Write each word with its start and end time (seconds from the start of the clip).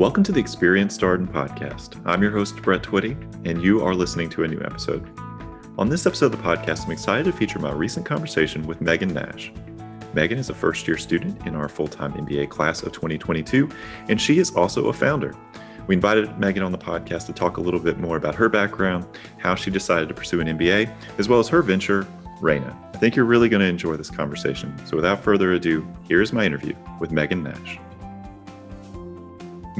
Welcome 0.00 0.24
to 0.24 0.32
the 0.32 0.40
Experience 0.40 0.96
Darden 0.96 1.28
podcast. 1.28 2.00
I'm 2.06 2.22
your 2.22 2.30
host, 2.30 2.56
Brett 2.62 2.82
Twitty, 2.82 3.12
and 3.46 3.62
you 3.62 3.84
are 3.84 3.94
listening 3.94 4.30
to 4.30 4.44
a 4.44 4.48
new 4.48 4.58
episode. 4.62 5.06
On 5.76 5.90
this 5.90 6.06
episode 6.06 6.32
of 6.32 6.32
the 6.32 6.38
podcast, 6.38 6.86
I'm 6.86 6.92
excited 6.92 7.26
to 7.26 7.32
feature 7.32 7.58
my 7.58 7.70
recent 7.70 8.06
conversation 8.06 8.66
with 8.66 8.80
Megan 8.80 9.12
Nash. 9.12 9.52
Megan 10.14 10.38
is 10.38 10.48
a 10.48 10.54
first 10.54 10.88
year 10.88 10.96
student 10.96 11.46
in 11.46 11.54
our 11.54 11.68
full 11.68 11.86
time 11.86 12.14
MBA 12.14 12.48
class 12.48 12.82
of 12.82 12.92
2022, 12.92 13.68
and 14.08 14.18
she 14.18 14.38
is 14.38 14.56
also 14.56 14.86
a 14.86 14.92
founder. 14.94 15.36
We 15.86 15.96
invited 15.96 16.38
Megan 16.38 16.62
on 16.62 16.72
the 16.72 16.78
podcast 16.78 17.26
to 17.26 17.34
talk 17.34 17.58
a 17.58 17.60
little 17.60 17.78
bit 17.78 17.98
more 17.98 18.16
about 18.16 18.34
her 18.36 18.48
background, 18.48 19.04
how 19.36 19.54
she 19.54 19.70
decided 19.70 20.08
to 20.08 20.14
pursue 20.14 20.40
an 20.40 20.46
MBA, 20.46 20.90
as 21.18 21.28
well 21.28 21.40
as 21.40 21.48
her 21.48 21.60
venture, 21.60 22.06
Raina. 22.40 22.74
I 22.94 22.96
think 22.96 23.16
you're 23.16 23.26
really 23.26 23.50
going 23.50 23.60
to 23.60 23.68
enjoy 23.68 23.98
this 23.98 24.10
conversation. 24.10 24.74
So 24.86 24.96
without 24.96 25.22
further 25.22 25.52
ado, 25.52 25.86
here's 26.08 26.32
my 26.32 26.46
interview 26.46 26.74
with 27.00 27.12
Megan 27.12 27.42
Nash. 27.42 27.78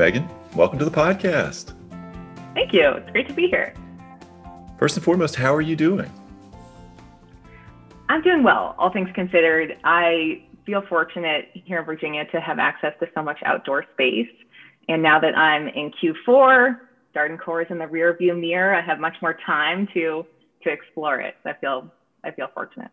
Megan, 0.00 0.26
welcome 0.56 0.78
to 0.78 0.86
the 0.86 0.90
podcast. 0.90 1.74
Thank 2.54 2.72
you. 2.72 2.88
It's 2.92 3.10
great 3.10 3.28
to 3.28 3.34
be 3.34 3.48
here. 3.48 3.74
First 4.78 4.96
and 4.96 5.04
foremost, 5.04 5.36
how 5.36 5.54
are 5.54 5.60
you 5.60 5.76
doing? 5.76 6.10
I'm 8.08 8.22
doing 8.22 8.42
well, 8.42 8.74
all 8.78 8.90
things 8.90 9.10
considered. 9.14 9.76
I 9.84 10.42
feel 10.64 10.80
fortunate 10.88 11.50
here 11.52 11.80
in 11.80 11.84
Virginia 11.84 12.24
to 12.32 12.40
have 12.40 12.58
access 12.58 12.94
to 13.00 13.08
so 13.14 13.22
much 13.22 13.40
outdoor 13.44 13.84
space. 13.92 14.30
And 14.88 15.02
now 15.02 15.20
that 15.20 15.36
I'm 15.36 15.68
in 15.68 15.92
Q4, 16.02 16.78
Darden 17.14 17.38
Core 17.38 17.60
is 17.60 17.66
in 17.68 17.76
the 17.76 17.86
rear 17.86 18.16
view 18.16 18.34
mirror, 18.34 18.74
I 18.74 18.80
have 18.80 19.00
much 19.00 19.16
more 19.20 19.36
time 19.44 19.86
to 19.92 20.24
to 20.62 20.70
explore 20.70 21.20
it. 21.20 21.34
So 21.42 21.50
I 21.50 21.54
feel 21.60 21.92
I 22.24 22.30
feel 22.30 22.48
fortunate. 22.54 22.90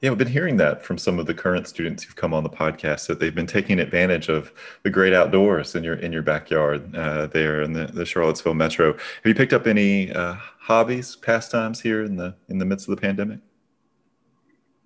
Yeah, 0.00 0.10
we've 0.10 0.18
been 0.18 0.28
hearing 0.28 0.56
that 0.58 0.84
from 0.84 0.98
some 0.98 1.18
of 1.18 1.26
the 1.26 1.34
current 1.34 1.66
students 1.66 2.02
who've 2.02 2.16
come 2.16 2.34
on 2.34 2.42
the 2.42 2.50
podcast 2.50 3.06
that 3.06 3.20
they've 3.20 3.34
been 3.34 3.46
taking 3.46 3.78
advantage 3.78 4.28
of 4.28 4.52
the 4.82 4.90
great 4.90 5.12
outdoors 5.12 5.74
in 5.74 5.84
your 5.84 5.94
in 5.94 6.12
your 6.12 6.22
backyard 6.22 6.94
uh, 6.94 7.26
there 7.28 7.62
in 7.62 7.72
the, 7.72 7.86
the 7.86 8.04
Charlottesville 8.04 8.54
metro. 8.54 8.92
Have 8.92 9.24
you 9.24 9.34
picked 9.34 9.52
up 9.52 9.66
any 9.66 10.12
uh, 10.12 10.34
hobbies, 10.58 11.16
pastimes 11.16 11.80
here 11.80 12.02
in 12.02 12.16
the 12.16 12.34
in 12.48 12.58
the 12.58 12.64
midst 12.64 12.88
of 12.88 12.94
the 12.94 13.00
pandemic? 13.00 13.40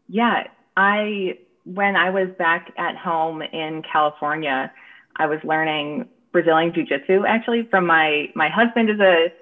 Yeah, 0.08 0.46
I 0.76 1.38
when 1.64 1.96
I 1.96 2.10
was 2.10 2.28
back 2.38 2.72
at 2.78 2.96
home 2.96 3.42
in 3.42 3.82
California, 3.82 4.72
I 5.16 5.26
was 5.26 5.38
learning 5.44 6.08
Brazilian 6.32 6.72
jiu-jitsu 6.72 7.24
actually 7.26 7.66
from 7.70 7.86
my 7.86 8.28
my 8.34 8.48
husband 8.48 8.90
is 8.90 9.00
a 9.00 9.32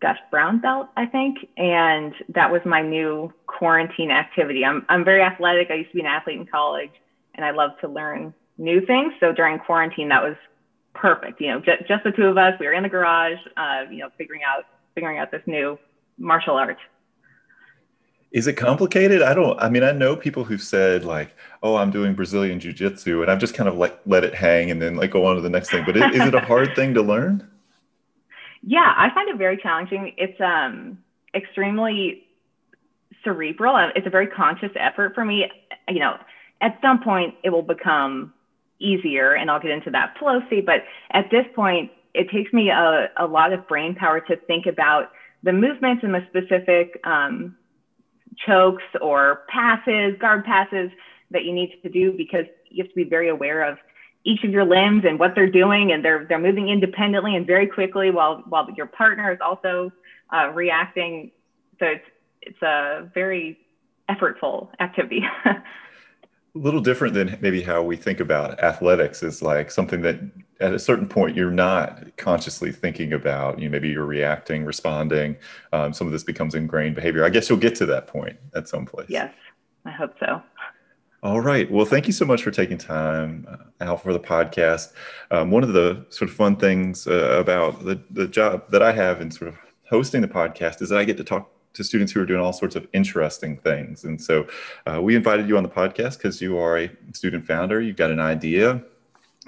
Gus 0.00 0.18
brown 0.30 0.60
belt, 0.60 0.88
I 0.96 1.06
think, 1.06 1.38
and 1.56 2.12
that 2.34 2.52
was 2.52 2.60
my 2.66 2.82
new 2.82 3.32
quarantine 3.46 4.10
activity. 4.10 4.64
I'm 4.64 4.84
I'm 4.88 5.04
very 5.04 5.22
athletic. 5.22 5.70
I 5.70 5.74
used 5.74 5.90
to 5.90 5.94
be 5.94 6.00
an 6.00 6.06
athlete 6.06 6.38
in 6.38 6.46
college, 6.46 6.90
and 7.34 7.44
I 7.44 7.50
love 7.50 7.70
to 7.80 7.88
learn 7.88 8.34
new 8.58 8.84
things. 8.84 9.14
So 9.20 9.32
during 9.32 9.58
quarantine, 9.58 10.08
that 10.10 10.22
was 10.22 10.36
perfect. 10.94 11.40
You 11.40 11.48
know, 11.48 11.60
just, 11.60 11.88
just 11.88 12.04
the 12.04 12.10
two 12.12 12.26
of 12.26 12.36
us. 12.36 12.54
We 12.60 12.66
were 12.66 12.72
in 12.72 12.82
the 12.82 12.88
garage, 12.88 13.38
uh, 13.56 13.84
you 13.90 13.98
know, 13.98 14.10
figuring 14.18 14.42
out 14.46 14.64
figuring 14.94 15.18
out 15.18 15.30
this 15.30 15.42
new 15.46 15.78
martial 16.18 16.56
art. 16.56 16.78
Is 18.32 18.46
it 18.46 18.54
complicated? 18.54 19.22
I 19.22 19.32
don't. 19.32 19.58
I 19.60 19.70
mean, 19.70 19.82
I 19.82 19.92
know 19.92 20.14
people 20.14 20.44
who've 20.44 20.60
said 20.60 21.04
like, 21.04 21.34
"Oh, 21.62 21.76
I'm 21.76 21.90
doing 21.90 22.14
Brazilian 22.14 22.60
jiu-jitsu," 22.60 23.22
and 23.22 23.30
I've 23.30 23.38
just 23.38 23.54
kind 23.54 23.68
of 23.68 23.76
like 23.76 23.98
let 24.04 24.24
it 24.24 24.34
hang 24.34 24.70
and 24.70 24.82
then 24.82 24.96
like 24.96 25.10
go 25.10 25.24
on 25.24 25.36
to 25.36 25.40
the 25.40 25.48
next 25.48 25.70
thing. 25.70 25.84
But 25.86 25.96
is, 25.96 26.16
is 26.16 26.28
it 26.28 26.34
a 26.34 26.40
hard 26.40 26.74
thing 26.74 26.92
to 26.94 27.02
learn? 27.02 27.48
Yeah, 28.66 28.92
I 28.96 29.10
find 29.14 29.30
it 29.30 29.38
very 29.38 29.58
challenging. 29.58 30.12
It's 30.18 30.40
um 30.40 30.98
extremely 31.34 32.18
cerebral. 33.24 33.90
It's 33.96 34.06
a 34.06 34.10
very 34.10 34.28
conscious 34.28 34.72
effort 34.78 35.12
for 35.14 35.24
me. 35.24 35.46
You 35.88 36.00
know, 36.00 36.16
at 36.62 36.74
some 36.82 36.98
point 37.00 37.34
it 37.44 37.50
will 37.50 37.62
become 37.62 38.32
easier, 38.80 39.34
and 39.34 39.50
I'll 39.50 39.60
get 39.60 39.72
into 39.72 39.90
that 39.92 40.10
flow 40.18 40.40
state. 40.48 40.66
But 40.66 40.82
at 41.12 41.26
this 41.30 41.46
point, 41.54 41.90
it 42.14 42.28
takes 42.30 42.52
me 42.52 42.70
a, 42.70 43.08
a 43.18 43.26
lot 43.26 43.52
of 43.52 43.66
brain 43.68 43.94
power 43.94 44.20
to 44.22 44.36
think 44.48 44.66
about 44.66 45.06
the 45.44 45.52
movements 45.52 46.02
and 46.04 46.14
the 46.14 46.22
specific 46.26 46.98
um, 47.04 47.54
chokes 48.46 48.84
or 49.00 49.40
passes, 49.48 50.16
guard 50.20 50.44
passes 50.44 50.90
that 51.30 51.44
you 51.44 51.52
need 51.52 51.70
to 51.82 51.90
do 51.90 52.12
because 52.12 52.46
you 52.70 52.84
have 52.84 52.88
to 52.90 52.96
be 52.96 53.04
very 53.04 53.28
aware 53.28 53.62
of 53.62 53.78
each 54.26 54.42
of 54.42 54.50
your 54.50 54.64
limbs 54.64 55.04
and 55.06 55.18
what 55.18 55.34
they're 55.34 55.50
doing 55.50 55.92
and 55.92 56.04
they're 56.04 56.26
they're 56.28 56.38
moving 56.38 56.68
independently 56.68 57.36
and 57.36 57.46
very 57.46 57.66
quickly 57.66 58.10
while 58.10 58.42
while 58.48 58.68
your 58.76 58.86
partner 58.86 59.32
is 59.32 59.38
also 59.40 59.90
uh, 60.34 60.50
reacting. 60.52 61.30
So 61.78 61.86
it's 61.86 62.04
it's 62.42 62.62
a 62.62 63.08
very 63.14 63.58
effortful 64.10 64.68
activity. 64.80 65.24
A 65.44 66.58
little 66.58 66.80
different 66.80 67.12
than 67.12 67.36
maybe 67.42 67.60
how 67.60 67.82
we 67.82 67.96
think 67.96 68.18
about 68.18 68.58
athletics 68.60 69.22
is 69.22 69.42
like 69.42 69.70
something 69.70 70.00
that 70.00 70.18
at 70.58 70.72
a 70.72 70.78
certain 70.78 71.06
point 71.06 71.36
you're 71.36 71.50
not 71.50 72.16
consciously 72.16 72.72
thinking 72.72 73.12
about. 73.12 73.58
You 73.58 73.68
know, 73.68 73.72
maybe 73.72 73.90
you're 73.90 74.06
reacting 74.06 74.64
responding 74.64 75.36
um, 75.74 75.92
some 75.92 76.06
of 76.06 76.14
this 76.14 76.24
becomes 76.24 76.54
ingrained 76.54 76.94
behavior. 76.94 77.26
I 77.26 77.28
guess 77.28 77.50
you'll 77.50 77.58
get 77.58 77.74
to 77.76 77.86
that 77.86 78.06
point 78.06 78.38
at 78.54 78.68
some 78.68 78.86
place. 78.86 79.10
Yes 79.10 79.34
i 79.86 79.90
hope 79.90 80.12
so 80.18 80.42
all 81.22 81.40
right. 81.40 81.70
Well, 81.70 81.86
thank 81.86 82.06
you 82.06 82.12
so 82.12 82.24
much 82.24 82.42
for 82.42 82.50
taking 82.50 82.78
time 82.78 83.46
uh, 83.48 83.84
out 83.84 84.02
for 84.02 84.12
the 84.12 84.20
podcast. 84.20 84.92
Um, 85.30 85.50
one 85.50 85.62
of 85.62 85.72
the 85.72 86.04
sort 86.10 86.30
of 86.30 86.36
fun 86.36 86.56
things 86.56 87.06
uh, 87.06 87.36
about 87.38 87.84
the, 87.84 88.00
the 88.10 88.28
job 88.28 88.70
that 88.70 88.82
I 88.82 88.92
have 88.92 89.20
in 89.20 89.30
sort 89.30 89.48
of 89.48 89.56
hosting 89.88 90.20
the 90.20 90.28
podcast 90.28 90.82
is 90.82 90.90
that 90.90 90.98
I 90.98 91.04
get 91.04 91.16
to 91.16 91.24
talk 91.24 91.50
to 91.74 91.84
students 91.84 92.12
who 92.12 92.20
are 92.20 92.26
doing 92.26 92.40
all 92.40 92.52
sorts 92.52 92.76
of 92.76 92.86
interesting 92.92 93.56
things. 93.58 94.04
And 94.04 94.20
so 94.20 94.46
uh, 94.86 95.00
we 95.02 95.14
invited 95.14 95.48
you 95.48 95.56
on 95.56 95.62
the 95.62 95.68
podcast 95.68 96.16
because 96.16 96.40
you 96.40 96.58
are 96.58 96.78
a 96.78 96.90
student 97.12 97.46
founder. 97.46 97.80
You've 97.80 97.96
got 97.96 98.10
an 98.10 98.20
idea 98.20 98.82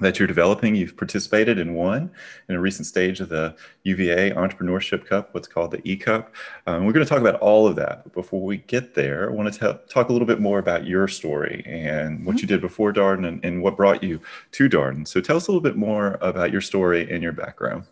that 0.00 0.18
you're 0.18 0.28
developing. 0.28 0.74
You've 0.74 0.96
participated 0.96 1.58
in 1.58 1.74
one 1.74 2.10
in 2.48 2.54
a 2.54 2.60
recent 2.60 2.86
stage 2.86 3.20
of 3.20 3.28
the 3.28 3.56
UVA 3.84 4.30
Entrepreneurship 4.32 5.06
Cup, 5.06 5.34
what's 5.34 5.48
called 5.48 5.72
the 5.72 5.80
E 5.84 5.96
Cup. 5.96 6.34
Um, 6.66 6.86
we're 6.86 6.92
going 6.92 7.04
to 7.04 7.08
talk 7.08 7.20
about 7.20 7.36
all 7.40 7.66
of 7.66 7.76
that. 7.76 8.04
But 8.04 8.14
before 8.14 8.42
we 8.42 8.58
get 8.58 8.94
there, 8.94 9.30
I 9.30 9.32
want 9.32 9.52
to 9.52 9.58
t- 9.58 9.78
talk 9.88 10.08
a 10.08 10.12
little 10.12 10.26
bit 10.26 10.40
more 10.40 10.58
about 10.58 10.86
your 10.86 11.08
story 11.08 11.62
and 11.66 12.24
what 12.24 12.36
mm-hmm. 12.36 12.42
you 12.42 12.48
did 12.48 12.60
before 12.60 12.92
Darden 12.92 13.26
and, 13.26 13.44
and 13.44 13.62
what 13.62 13.76
brought 13.76 14.02
you 14.02 14.20
to 14.52 14.68
Darden. 14.68 15.06
So 15.06 15.20
tell 15.20 15.36
us 15.36 15.48
a 15.48 15.50
little 15.50 15.62
bit 15.62 15.76
more 15.76 16.18
about 16.20 16.52
your 16.52 16.60
story 16.60 17.10
and 17.10 17.22
your 17.22 17.32
background. 17.32 17.84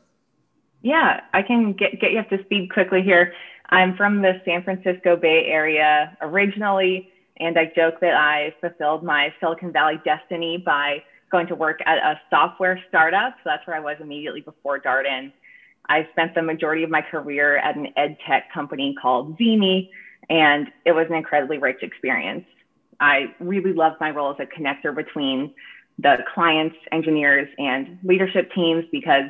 Yeah, 0.83 1.21
I 1.33 1.43
can 1.43 1.73
get, 1.73 2.01
get 2.01 2.13
you 2.13 2.21
up 2.21 2.29
to 2.31 2.43
speed 2.45 2.73
quickly 2.73 3.03
here. 3.03 3.33
I'm 3.71 3.97
from 3.97 4.23
the 4.23 4.41
San 4.45 4.63
Francisco 4.63 5.17
Bay 5.17 5.47
Area 5.47 6.17
originally, 6.21 7.11
and 7.39 7.59
I 7.59 7.73
joke 7.75 8.01
that 8.01 8.15
I 8.15 8.55
fulfilled 8.61 9.03
my 9.03 9.35
Silicon 9.41 9.73
Valley 9.73 10.01
destiny 10.05 10.63
by 10.65 11.03
going 11.31 11.47
to 11.49 11.55
work 11.55 11.81
at 11.87 11.99
a 11.99 12.21
software 12.31 12.81
startup. 12.89 13.35
So 13.39 13.43
that's 13.47 13.67
where 13.67 13.77
I 13.77 13.81
was 13.81 13.97
immediately 14.01 14.41
before 14.41 14.81
Darden. 14.81 15.33
I 15.89 16.09
spent 16.13 16.35
the 16.35 16.43
majority 16.43 16.83
of 16.83 16.91
my 16.91 17.03
career 17.03 17.59
at 17.59 17.77
an 17.77 17.89
ed 17.97 18.17
tech 18.27 18.53
company 18.53 18.95
called 19.01 19.39
Zeme, 19.39 19.89
and 20.29 20.69
it 20.85 20.93
was 20.93 21.07
an 21.09 21.15
incredibly 21.15 21.59
rich 21.59 21.83
experience. 21.83 22.45
I 22.99 23.35
really 23.41 23.73
loved 23.73 24.01
my 24.01 24.11
role 24.11 24.31
as 24.31 24.37
a 24.41 24.47
connector 24.47 24.95
between 24.95 25.55
the 25.99 26.19
clients, 26.35 26.77
engineers, 26.93 27.49
and 27.59 27.99
leadership 28.03 28.51
teams 28.53 28.85
because 28.91 29.25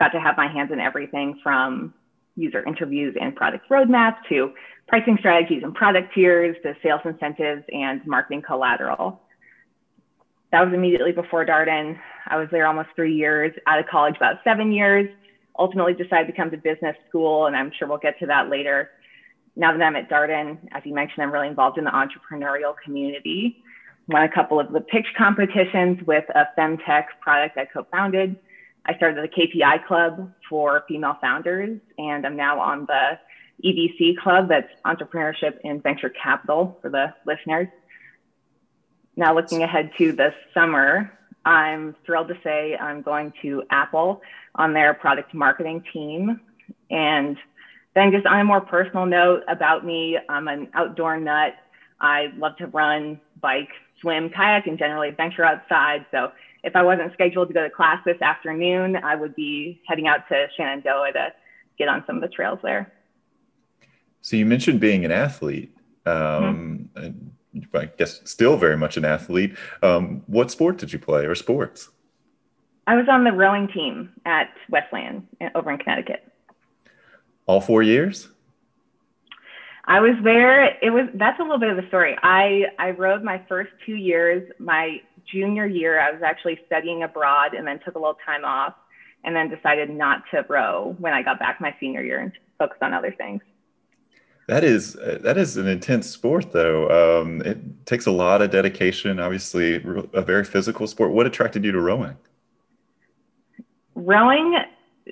I 0.00 0.04
got 0.04 0.08
to 0.12 0.20
have 0.20 0.36
my 0.36 0.48
hands 0.48 0.72
in 0.72 0.80
everything 0.80 1.38
from 1.42 1.94
user 2.36 2.64
interviews 2.64 3.16
and 3.20 3.34
product 3.36 3.68
roadmaps 3.68 4.16
to 4.28 4.52
pricing 4.88 5.16
strategies 5.18 5.62
and 5.62 5.74
product 5.74 6.14
tiers 6.14 6.56
to 6.62 6.74
sales 6.82 7.00
incentives 7.04 7.62
and 7.72 8.04
marketing 8.06 8.42
collateral 8.42 9.20
that 10.52 10.64
was 10.64 10.74
immediately 10.74 11.12
before 11.12 11.44
Darden. 11.46 11.98
I 12.26 12.36
was 12.36 12.48
there 12.50 12.66
almost 12.66 12.88
three 12.96 13.14
years, 13.14 13.52
out 13.66 13.78
of 13.78 13.86
college 13.86 14.16
about 14.16 14.36
seven 14.44 14.72
years. 14.72 15.08
Ultimately 15.58 15.94
decided 15.94 16.26
to 16.26 16.32
come 16.32 16.50
to 16.50 16.56
business 16.56 16.96
school, 17.08 17.46
and 17.46 17.56
I'm 17.56 17.70
sure 17.78 17.86
we'll 17.86 17.98
get 17.98 18.18
to 18.20 18.26
that 18.26 18.48
later. 18.48 18.90
Now 19.56 19.72
that 19.72 19.82
I'm 19.82 19.96
at 19.96 20.08
Darden, 20.08 20.58
as 20.72 20.82
you 20.84 20.94
mentioned, 20.94 21.22
I'm 21.22 21.32
really 21.32 21.48
involved 21.48 21.78
in 21.78 21.84
the 21.84 21.90
entrepreneurial 21.90 22.74
community. 22.84 23.62
Won 24.08 24.22
a 24.22 24.28
couple 24.28 24.58
of 24.58 24.72
the 24.72 24.80
pitch 24.80 25.06
competitions 25.16 26.02
with 26.06 26.24
a 26.34 26.46
femtech 26.58 27.04
product 27.20 27.56
I 27.56 27.66
co-founded. 27.66 28.36
I 28.86 28.96
started 28.96 29.22
the 29.22 29.28
KPI 29.28 29.86
Club 29.86 30.32
for 30.48 30.84
female 30.88 31.16
founders, 31.20 31.78
and 31.98 32.26
I'm 32.26 32.36
now 32.36 32.58
on 32.58 32.86
the 32.86 33.18
EVC 33.64 34.16
Club, 34.16 34.48
that's 34.48 34.68
Entrepreneurship 34.86 35.58
and 35.64 35.82
Venture 35.82 36.08
Capital 36.08 36.78
for 36.80 36.88
the 36.88 37.12
listeners 37.26 37.68
now 39.20 39.34
looking 39.34 39.62
ahead 39.62 39.92
to 39.98 40.12
this 40.12 40.34
summer, 40.52 41.12
I'm 41.44 41.94
thrilled 42.04 42.28
to 42.28 42.38
say 42.42 42.76
I'm 42.76 43.02
going 43.02 43.32
to 43.42 43.62
Apple 43.70 44.22
on 44.56 44.72
their 44.72 44.94
product 44.94 45.32
marketing 45.34 45.84
team. 45.92 46.40
And 46.90 47.36
then 47.94 48.10
just 48.12 48.26
on 48.26 48.40
a 48.40 48.44
more 48.44 48.60
personal 48.60 49.06
note 49.06 49.42
about 49.46 49.84
me, 49.84 50.18
I'm 50.28 50.48
an 50.48 50.68
outdoor 50.74 51.20
nut. 51.20 51.54
I 52.00 52.28
love 52.36 52.56
to 52.56 52.66
run, 52.68 53.20
bike, 53.40 53.68
swim, 54.00 54.30
kayak, 54.30 54.66
and 54.66 54.78
generally 54.78 55.10
venture 55.10 55.44
outside. 55.44 56.06
So 56.10 56.32
if 56.64 56.74
I 56.74 56.82
wasn't 56.82 57.12
scheduled 57.12 57.48
to 57.48 57.54
go 57.54 57.62
to 57.62 57.70
class 57.70 57.98
this 58.06 58.20
afternoon, 58.22 58.96
I 58.96 59.16
would 59.16 59.34
be 59.34 59.82
heading 59.86 60.06
out 60.06 60.28
to 60.28 60.46
Shenandoah 60.56 61.12
to 61.12 61.32
get 61.78 61.88
on 61.88 62.04
some 62.06 62.16
of 62.16 62.22
the 62.22 62.28
trails 62.28 62.58
there. 62.62 62.90
So 64.22 64.36
you 64.36 64.46
mentioned 64.46 64.80
being 64.80 65.04
an 65.04 65.12
athlete. 65.12 65.74
Um, 66.06 66.88
mm-hmm. 66.94 67.28
I 67.74 67.86
guess 67.98 68.20
still 68.30 68.56
very 68.56 68.76
much 68.76 68.96
an 68.96 69.04
athlete. 69.04 69.56
Um, 69.82 70.22
what 70.26 70.50
sport 70.50 70.78
did 70.78 70.92
you 70.92 70.98
play 70.98 71.26
or 71.26 71.34
sports? 71.34 71.88
I 72.86 72.96
was 72.96 73.06
on 73.10 73.24
the 73.24 73.32
rowing 73.32 73.68
team 73.68 74.10
at 74.24 74.50
Wesleyan 74.68 75.26
over 75.54 75.70
in 75.70 75.78
Connecticut. 75.78 76.26
All 77.46 77.60
four 77.60 77.82
years? 77.82 78.28
I 79.84 80.00
was 80.00 80.16
there. 80.22 80.64
It 80.82 80.90
was 80.90 81.08
that's 81.14 81.40
a 81.40 81.42
little 81.42 81.58
bit 81.58 81.70
of 81.70 81.76
the 81.76 81.86
story. 81.88 82.16
I 82.22 82.66
I 82.78 82.90
rowed 82.90 83.24
my 83.24 83.42
first 83.48 83.70
two 83.84 83.96
years. 83.96 84.48
My 84.58 85.00
junior 85.30 85.66
year, 85.66 86.00
I 86.00 86.12
was 86.12 86.22
actually 86.22 86.60
studying 86.66 87.02
abroad 87.02 87.54
and 87.54 87.66
then 87.66 87.80
took 87.84 87.96
a 87.96 87.98
little 87.98 88.18
time 88.24 88.44
off, 88.44 88.74
and 89.24 89.34
then 89.34 89.48
decided 89.48 89.90
not 89.90 90.22
to 90.32 90.44
row 90.48 90.94
when 90.98 91.12
I 91.12 91.22
got 91.22 91.38
back 91.38 91.60
my 91.60 91.74
senior 91.80 92.02
year 92.02 92.20
and 92.20 92.32
focused 92.58 92.82
on 92.82 92.94
other 92.94 93.12
things. 93.16 93.42
That 94.50 94.64
is 94.64 94.94
that 94.94 95.38
is 95.38 95.56
an 95.56 95.68
intense 95.68 96.10
sport, 96.10 96.52
though. 96.52 97.22
Um, 97.22 97.40
it 97.42 97.86
takes 97.86 98.06
a 98.06 98.10
lot 98.10 98.42
of 98.42 98.50
dedication. 98.50 99.20
Obviously, 99.20 99.76
a 100.12 100.22
very 100.22 100.44
physical 100.44 100.86
sport. 100.86 101.12
What 101.12 101.26
attracted 101.26 101.64
you 101.64 101.72
to 101.72 101.80
rowing? 101.80 102.16
Rowing 103.94 104.56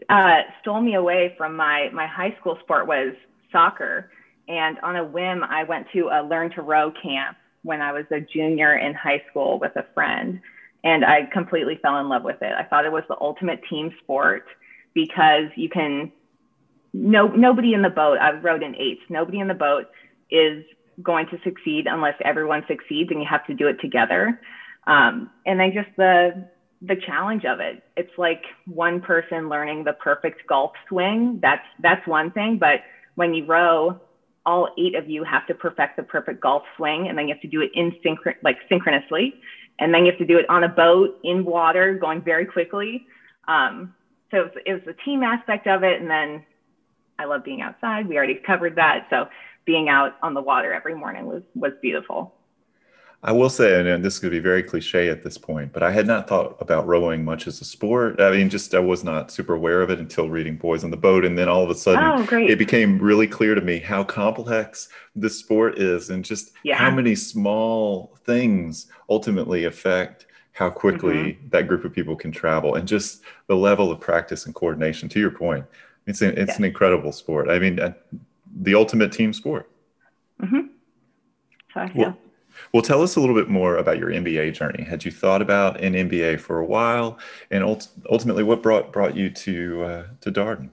uh, 0.08 0.42
stole 0.60 0.80
me 0.80 0.94
away 0.94 1.34
from 1.38 1.56
my 1.56 1.88
my 1.92 2.06
high 2.06 2.36
school 2.40 2.58
sport 2.62 2.86
was 2.86 3.14
soccer 3.52 4.10
and 4.48 4.78
on 4.80 4.96
a 4.96 5.04
whim, 5.04 5.44
I 5.44 5.64
went 5.64 5.86
to 5.92 6.08
a 6.08 6.24
learn 6.26 6.50
to 6.52 6.62
row 6.62 6.90
camp 6.90 7.36
when 7.62 7.82
I 7.82 7.92
was 7.92 8.04
a 8.10 8.20
junior 8.20 8.78
in 8.78 8.94
high 8.94 9.22
school 9.30 9.58
with 9.60 9.72
a 9.76 9.84
friend. 9.94 10.40
And 10.84 11.04
I 11.04 11.28
completely 11.32 11.78
fell 11.82 11.98
in 11.98 12.08
love 12.08 12.24
with 12.24 12.40
it. 12.40 12.52
I 12.56 12.64
thought 12.64 12.86
it 12.86 12.92
was 12.92 13.02
the 13.08 13.16
ultimate 13.20 13.60
team 13.68 13.92
sport 14.02 14.46
because 14.94 15.48
you 15.54 15.68
can, 15.68 16.10
no, 16.92 17.28
nobody 17.28 17.74
in 17.74 17.82
the 17.82 17.90
boat, 17.90 18.18
I 18.20 18.32
rowed 18.32 18.62
in 18.62 18.74
eights, 18.76 19.02
nobody 19.08 19.40
in 19.40 19.48
the 19.48 19.54
boat 19.54 19.86
is 20.30 20.64
going 21.02 21.26
to 21.26 21.38
succeed 21.44 21.86
unless 21.86 22.14
everyone 22.24 22.62
succeeds 22.66 23.10
and 23.10 23.20
you 23.20 23.26
have 23.28 23.44
to 23.46 23.54
do 23.54 23.68
it 23.68 23.80
together. 23.80 24.40
Um, 24.86 25.30
and 25.46 25.60
then 25.60 25.72
just 25.72 25.94
the, 25.96 26.48
the 26.82 26.96
challenge 27.06 27.44
of 27.44 27.60
it. 27.60 27.82
It's 27.96 28.10
like 28.18 28.42
one 28.66 29.00
person 29.00 29.48
learning 29.48 29.84
the 29.84 29.92
perfect 29.92 30.46
golf 30.48 30.72
swing. 30.88 31.38
That's, 31.42 31.64
that's 31.80 32.06
one 32.06 32.30
thing. 32.32 32.58
But 32.58 32.80
when 33.14 33.34
you 33.34 33.44
row, 33.44 34.00
all 34.46 34.68
eight 34.78 34.94
of 34.94 35.10
you 35.10 35.24
have 35.24 35.46
to 35.46 35.54
perfect 35.54 35.96
the 35.96 36.02
perfect 36.02 36.40
golf 36.40 36.62
swing, 36.76 37.08
and 37.08 37.18
then 37.18 37.28
you 37.28 37.34
have 37.34 37.42
to 37.42 37.48
do 37.48 37.60
it 37.60 37.70
in 37.74 37.92
synchron 38.04 38.34
like 38.42 38.56
synchronously, 38.68 39.34
and 39.78 39.92
then 39.92 40.06
you 40.06 40.10
have 40.10 40.18
to 40.18 40.24
do 40.24 40.38
it 40.38 40.48
on 40.48 40.64
a 40.64 40.68
boat 40.68 41.18
in 41.22 41.44
water, 41.44 41.94
going 41.94 42.22
very 42.22 42.46
quickly. 42.46 43.04
Um, 43.46 43.94
so 44.30 44.38
it 44.38 44.40
was, 44.40 44.52
it 44.64 44.72
was 44.72 44.82
the 44.86 44.94
team 45.04 45.22
aspect 45.22 45.66
of 45.66 45.82
it, 45.82 46.00
and 46.00 46.08
then 46.08 46.42
I 47.18 47.24
love 47.24 47.44
being 47.44 47.60
outside. 47.60 48.08
We 48.08 48.16
already 48.16 48.36
covered 48.36 48.76
that, 48.76 49.06
so 49.10 49.28
being 49.64 49.88
out 49.88 50.16
on 50.22 50.34
the 50.34 50.42
water 50.42 50.72
every 50.72 50.94
morning 50.94 51.26
was 51.26 51.42
was 51.54 51.72
beautiful. 51.82 52.34
I 53.20 53.32
will 53.32 53.50
say, 53.50 53.80
and 53.80 54.04
this 54.04 54.20
could 54.20 54.30
be 54.30 54.38
very 54.38 54.62
cliche 54.62 55.08
at 55.08 55.24
this 55.24 55.36
point, 55.36 55.72
but 55.72 55.82
I 55.82 55.90
had 55.90 56.06
not 56.06 56.28
thought 56.28 56.56
about 56.60 56.86
rowing 56.86 57.24
much 57.24 57.48
as 57.48 57.60
a 57.60 57.64
sport. 57.64 58.20
I 58.20 58.30
mean, 58.30 58.48
just 58.48 58.72
I 58.76 58.78
was 58.78 59.02
not 59.02 59.32
super 59.32 59.54
aware 59.54 59.82
of 59.82 59.90
it 59.90 59.98
until 59.98 60.30
reading 60.30 60.56
Boys 60.56 60.84
on 60.84 60.92
the 60.92 60.96
Boat. 60.96 61.24
And 61.24 61.36
then 61.36 61.48
all 61.48 61.64
of 61.64 61.70
a 61.70 61.74
sudden, 61.74 62.04
oh, 62.04 62.38
it 62.38 62.60
became 62.60 62.96
really 63.00 63.26
clear 63.26 63.56
to 63.56 63.60
me 63.60 63.80
how 63.80 64.04
complex 64.04 64.88
this 65.16 65.36
sport 65.36 65.78
is 65.78 66.10
and 66.10 66.24
just 66.24 66.52
yeah. 66.62 66.76
how 66.76 66.92
many 66.92 67.16
small 67.16 68.16
things 68.24 68.86
ultimately 69.08 69.64
affect 69.64 70.26
how 70.52 70.70
quickly 70.70 71.14
mm-hmm. 71.14 71.48
that 71.48 71.66
group 71.66 71.84
of 71.84 71.92
people 71.92 72.14
can 72.14 72.30
travel 72.30 72.76
and 72.76 72.86
just 72.86 73.22
the 73.48 73.56
level 73.56 73.90
of 73.90 73.98
practice 73.98 74.46
and 74.46 74.54
coordination. 74.54 75.08
To 75.08 75.18
your 75.18 75.32
point, 75.32 75.64
it's, 76.08 76.22
an, 76.22 76.36
it's 76.36 76.56
an 76.56 76.64
incredible 76.64 77.12
sport. 77.12 77.48
I 77.48 77.58
mean, 77.58 77.78
uh, 77.78 77.92
the 78.60 78.74
ultimate 78.74 79.12
team 79.12 79.32
sport. 79.32 79.70
Mm-hmm. 80.42 80.68
So, 81.74 81.80
yeah. 81.80 81.90
Well, 81.94 82.18
well, 82.72 82.82
tell 82.82 83.02
us 83.02 83.16
a 83.16 83.20
little 83.20 83.34
bit 83.34 83.48
more 83.48 83.76
about 83.76 83.98
your 83.98 84.08
MBA 84.08 84.54
journey. 84.54 84.82
Had 84.84 85.04
you 85.04 85.10
thought 85.10 85.42
about 85.42 85.80
an 85.80 85.94
MBA 85.94 86.40
for 86.40 86.58
a 86.58 86.64
while, 86.64 87.18
and 87.50 87.62
ult- 87.62 87.88
ultimately, 88.10 88.42
what 88.42 88.62
brought 88.62 88.92
brought 88.92 89.16
you 89.16 89.30
to 89.30 89.82
uh, 89.82 90.06
to 90.22 90.32
Darden? 90.32 90.70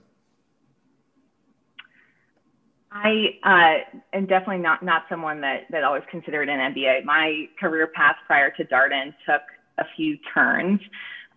I 2.91 3.35
uh, 3.43 3.97
am 4.13 4.25
definitely 4.25 4.59
not 4.59 4.83
not 4.83 5.03
someone 5.09 5.41
that 5.41 5.65
that 5.69 5.83
always 5.83 6.03
considered 6.09 6.49
an 6.49 6.73
MBA. 6.73 7.03
My 7.03 7.47
career 7.59 7.87
path 7.87 8.15
prior 8.25 8.49
to 8.51 8.63
Darden 8.65 9.13
took 9.25 9.41
a 9.77 9.85
few 9.95 10.17
turns. 10.33 10.79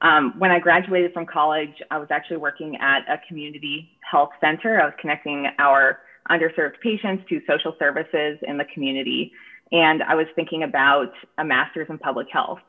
Um, 0.00 0.34
when 0.38 0.50
I 0.50 0.60
graduated 0.60 1.12
from 1.12 1.26
college, 1.26 1.82
I 1.90 1.98
was 1.98 2.08
actually 2.10 2.36
working 2.36 2.76
at 2.76 3.00
a 3.08 3.18
community 3.26 3.90
health 4.08 4.30
center. 4.40 4.80
I 4.80 4.84
was 4.84 4.94
connecting 5.00 5.48
our 5.58 6.00
underserved 6.30 6.78
patients 6.82 7.24
to 7.28 7.40
social 7.48 7.74
services 7.78 8.38
in 8.42 8.58
the 8.58 8.64
community 8.72 9.32
and 9.72 10.02
I 10.02 10.14
was 10.14 10.26
thinking 10.34 10.62
about 10.62 11.12
a 11.36 11.44
master's 11.44 11.88
in 11.90 11.98
public 11.98 12.28
health. 12.32 12.60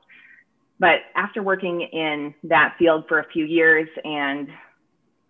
But 0.80 1.00
after 1.16 1.44
working 1.44 1.82
in 1.82 2.34
that 2.44 2.76
field 2.80 3.06
for 3.08 3.20
a 3.20 3.28
few 3.32 3.46
years 3.46 3.88
and 4.04 4.48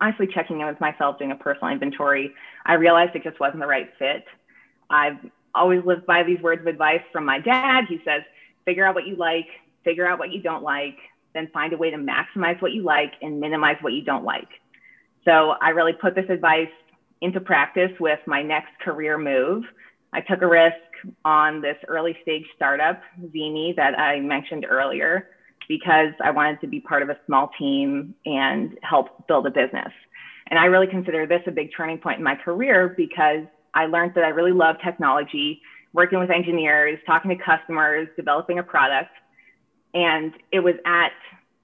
honestly 0.00 0.28
checking 0.32 0.60
in 0.60 0.66
with 0.66 0.80
myself, 0.80 1.18
doing 1.18 1.32
a 1.32 1.36
personal 1.36 1.72
inventory, 1.72 2.32
I 2.66 2.74
realized 2.74 3.14
it 3.14 3.24
just 3.24 3.40
wasn't 3.40 3.60
the 3.60 3.66
right 3.66 3.90
fit. 3.98 4.24
I've 4.88 5.18
always 5.54 5.84
lived 5.84 6.06
by 6.06 6.22
these 6.22 6.40
words 6.40 6.60
of 6.60 6.66
advice 6.66 7.02
from 7.12 7.24
my 7.24 7.40
dad. 7.40 7.84
He 7.88 8.00
says, 8.04 8.22
figure 8.64 8.84
out 8.84 8.94
what 8.94 9.06
you 9.06 9.16
like, 9.16 9.46
figure 9.84 10.06
out 10.06 10.18
what 10.18 10.32
you 10.32 10.40
don't 10.40 10.62
like, 10.62 10.96
then 11.34 11.48
find 11.52 11.72
a 11.72 11.76
way 11.76 11.90
to 11.90 11.96
maximize 11.96 12.60
what 12.60 12.72
you 12.72 12.82
like 12.82 13.12
and 13.22 13.40
minimize 13.40 13.76
what 13.80 13.92
you 13.92 14.02
don't 14.02 14.24
like. 14.24 14.48
So 15.24 15.54
I 15.60 15.70
really 15.70 15.92
put 15.92 16.14
this 16.14 16.28
advice 16.28 16.68
into 17.20 17.40
practice 17.40 17.90
with 18.00 18.18
my 18.26 18.42
next 18.42 18.70
career 18.82 19.18
move. 19.18 19.64
I 20.12 20.20
took 20.20 20.42
a 20.42 20.46
risk 20.46 20.76
on 21.24 21.60
this 21.60 21.76
early 21.88 22.16
stage 22.22 22.44
startup, 22.56 23.00
Zimi, 23.34 23.76
that 23.76 23.98
I 23.98 24.20
mentioned 24.20 24.66
earlier, 24.68 25.28
because 25.68 26.12
I 26.22 26.30
wanted 26.30 26.60
to 26.62 26.66
be 26.66 26.80
part 26.80 27.02
of 27.02 27.10
a 27.10 27.18
small 27.26 27.50
team 27.58 28.14
and 28.26 28.78
help 28.82 29.26
build 29.28 29.46
a 29.46 29.50
business. 29.50 29.92
And 30.48 30.58
I 30.58 30.64
really 30.64 30.88
consider 30.88 31.26
this 31.26 31.42
a 31.46 31.50
big 31.50 31.70
turning 31.76 31.98
point 31.98 32.18
in 32.18 32.24
my 32.24 32.34
career 32.34 32.94
because 32.96 33.44
I 33.74 33.86
learned 33.86 34.12
that 34.16 34.24
I 34.24 34.28
really 34.28 34.52
love 34.52 34.76
technology, 34.84 35.60
working 35.92 36.18
with 36.18 36.30
engineers, 36.30 36.98
talking 37.06 37.30
to 37.30 37.36
customers, 37.36 38.08
developing 38.16 38.58
a 38.58 38.62
product. 38.62 39.10
And 39.94 40.32
it 40.52 40.60
was 40.60 40.74
at 40.84 41.12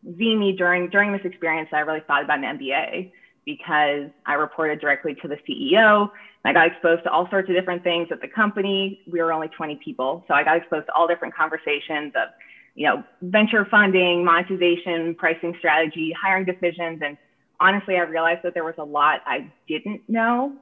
Zimi 0.07 0.57
during 0.57 0.89
during 0.91 1.13
this 1.13 1.23
experience 1.25 1.69
that 1.71 1.79
I 1.79 1.81
really 1.81 2.03
thought 2.07 2.25
about 2.25 2.39
an 2.39 2.59
MBA 2.59 3.13
because 3.45 4.11
I 4.27 4.35
reported 4.35 4.81
directly 4.81 5.15
to 5.23 5.29
the 5.29 5.37
CEO. 5.49 6.11
I 6.45 6.53
got 6.53 6.67
exposed 6.67 7.05
to 7.05 7.11
all 7.11 7.29
sorts 7.31 7.49
of 7.49 7.57
different 7.57 7.83
things 7.83 8.09
at 8.11 8.21
the 8.21 8.29
company. 8.29 9.01
We 9.11 9.21
were 9.21 9.33
only 9.33 9.49
20 9.49 9.81
people. 9.85 10.25
So 10.29 10.35
I 10.35 10.45
got 10.45 10.57
exposed 10.57 10.87
to 10.87 10.93
all 10.93 11.09
different 11.09 11.35
conversations 11.35 12.13
of, 12.15 12.29
you 12.75 12.87
know, 12.87 13.03
venture 13.23 13.65
funding, 13.65 14.25
monetization, 14.25 15.15
pricing 15.15 15.55
strategy, 15.59 16.15
hiring 16.21 16.45
decisions. 16.45 17.01
And 17.05 17.17
honestly, 17.59 17.97
I 17.97 18.01
realized 18.01 18.43
that 18.43 18.55
there 18.55 18.65
was 18.65 18.75
a 18.79 18.85
lot 18.85 19.21
I 19.27 19.51
didn't 19.69 20.03
know. 20.09 20.53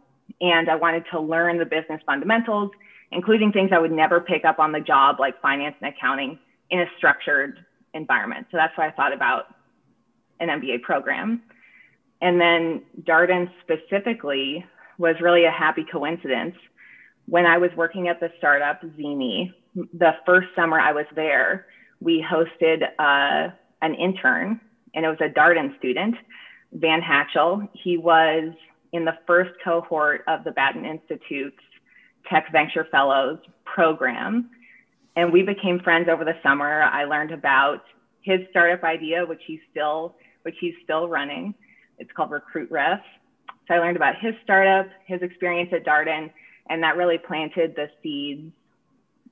And 0.41 0.71
I 0.71 0.75
wanted 0.77 1.05
to 1.13 1.21
learn 1.21 1.59
the 1.59 1.67
business 1.67 2.01
fundamentals, 2.07 2.71
including 3.13 3.53
things 3.53 3.71
I 3.73 3.79
would 3.79 3.93
never 3.93 4.21
pick 4.21 4.45
up 4.45 4.59
on 4.59 4.73
the 4.73 4.81
job, 4.81 5.21
like 5.21 5.41
finance 5.43 5.77
and 5.81 5.93
accounting 5.95 6.39
in 6.71 6.81
a 6.81 6.87
structured 6.97 7.65
environment. 7.95 8.47
So 8.51 8.57
that's 8.57 8.77
why 8.77 8.89
I 8.89 8.91
thought 8.93 9.13
about 9.13 9.47
an 10.41 10.49
MBA 10.49 10.83
program. 10.83 11.43
And 12.21 12.41
then 12.41 12.83
Darden 13.03 13.51
specifically 13.63 14.65
was 14.99 15.17
really 15.21 15.45
a 15.45 15.51
happy 15.51 15.85
coincidence. 15.91 16.55
When 17.27 17.47
I 17.47 17.59
was 17.59 17.71
working 17.77 18.09
at 18.09 18.21
the 18.21 18.31
startup 18.39 18.83
Zimi, 18.83 19.53
the 19.75 20.13
first 20.27 20.49
summer 20.55 20.79
I 20.79 20.93
was 20.93 21.07
there, 21.15 21.67
we 22.01 22.25
hosted 22.25 22.83
uh, 22.99 23.53
an 23.83 23.95
intern, 23.95 24.61
and 24.95 25.05
it 25.05 25.09
was 25.09 25.19
a 25.21 25.29
Darden 25.29 25.77
student, 25.79 26.15
Van 26.73 27.01
Hatchell. 27.01 27.69
He 27.73 27.97
was 27.97 28.53
in 28.93 29.05
the 29.05 29.19
first 29.27 29.51
cohort 29.65 30.23
of 30.29 30.45
the 30.45 30.53
Batten 30.53 30.85
Institute's 30.85 31.57
Tech 32.31 32.51
Venture 32.53 32.87
Fellows 32.91 33.39
program. 33.65 34.51
And 35.17 35.33
we 35.33 35.43
became 35.43 35.81
friends 35.81 36.09
over 36.09 36.25
the 36.25 36.37
summer. 36.43 36.83
I 36.83 37.05
learned 37.05 37.31
about 37.31 37.85
his 38.23 38.41
startup 38.51 38.83
idea, 38.85 39.25
which 39.25 39.43
he's 39.47 39.61
still, 39.71 40.17
which 40.43 40.57
he's 40.61 40.75
still 40.83 41.09
running. 41.09 41.55
It's 41.99 42.11
called 42.13 42.31
Recruit 42.31 42.71
Ref. 42.71 43.01
So 43.69 43.75
I 43.75 43.79
learned 43.79 43.97
about 43.97 44.17
his 44.19 44.35
startup, 44.43 44.89
his 45.07 45.23
experience 45.23 45.71
at 45.73 45.85
Darden, 45.87 46.31
and 46.69 46.83
that 46.83 46.97
really 46.97 47.19
planted 47.19 47.77
the 47.77 47.89
seeds 48.03 48.53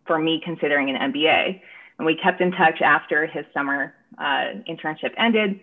for 0.07 0.19
me 0.19 0.41
considering 0.45 0.91
an 0.91 1.13
MBA. 1.13 1.61
And 1.99 2.07
we 2.07 2.17
kept 2.17 2.41
in 2.41 2.53
touch 2.53 2.81
after 2.81 3.27
his 3.27 3.45
summer 3.53 3.95
uh, 4.19 4.63
internship 4.69 5.13
ended 5.17 5.61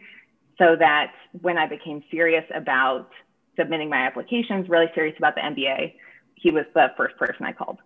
so 0.57 0.75
that 0.77 1.13
when 1.41 1.57
I 1.57 1.67
became 1.67 2.03
serious 2.11 2.45
about 2.53 3.09
submitting 3.57 3.89
my 3.89 4.05
applications, 4.05 4.69
really 4.69 4.89
serious 4.93 5.15
about 5.17 5.35
the 5.35 5.41
MBA, 5.41 5.93
he 6.35 6.51
was 6.51 6.65
the 6.73 6.87
first 6.97 7.17
person 7.17 7.45
I 7.45 7.53
called. 7.53 7.79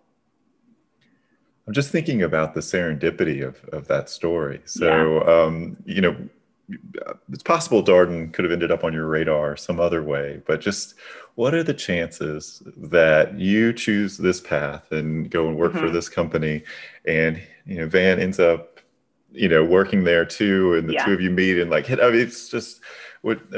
I'm 1.68 1.74
just 1.74 1.92
thinking 1.92 2.22
about 2.22 2.54
the 2.54 2.60
serendipity 2.60 3.46
of, 3.46 3.64
of 3.72 3.88
that 3.88 4.10
story. 4.10 4.62
So, 4.66 5.24
yeah. 5.24 5.44
um, 5.44 5.78
you 5.86 6.02
know, 6.02 6.16
it's 7.32 7.44
possible 7.44 7.84
Darden 7.84 8.34
could 8.34 8.46
have 8.46 8.52
ended 8.52 8.72
up 8.72 8.84
on 8.84 8.94
your 8.94 9.08
radar 9.08 9.56
some 9.56 9.80
other 9.80 10.04
way, 10.04 10.42
but 10.46 10.62
just 10.62 10.96
what 11.36 11.54
are 11.54 11.64
the 11.64 11.74
chances 11.74 12.62
that 12.78 13.38
you 13.40 13.74
choose 13.74 14.18
this 14.18 14.40
path 14.40 14.92
and 14.92 15.30
go 15.30 15.48
and 15.48 15.58
work 15.58 15.74
mm-hmm. 15.74 15.86
for 15.86 15.92
this 15.92 16.10
company 16.10 16.64
and 17.06 17.42
you 17.66 17.78
know 17.78 17.88
Van 17.88 18.20
ends 18.20 18.40
up 18.40 18.73
you 19.34 19.50
know, 19.50 19.64
working 19.64 20.04
there 20.04 20.26
too, 20.26 20.76
and 20.76 20.88
the 20.88 20.94
yeah. 20.94 21.06
two 21.06 21.14
of 21.14 21.22
you 21.22 21.30
meet 21.30 21.60
and 21.60 21.70
like, 21.70 21.90
I 21.90 21.96
mean, 21.96 22.16
it's 22.16 22.50
just 22.50 22.80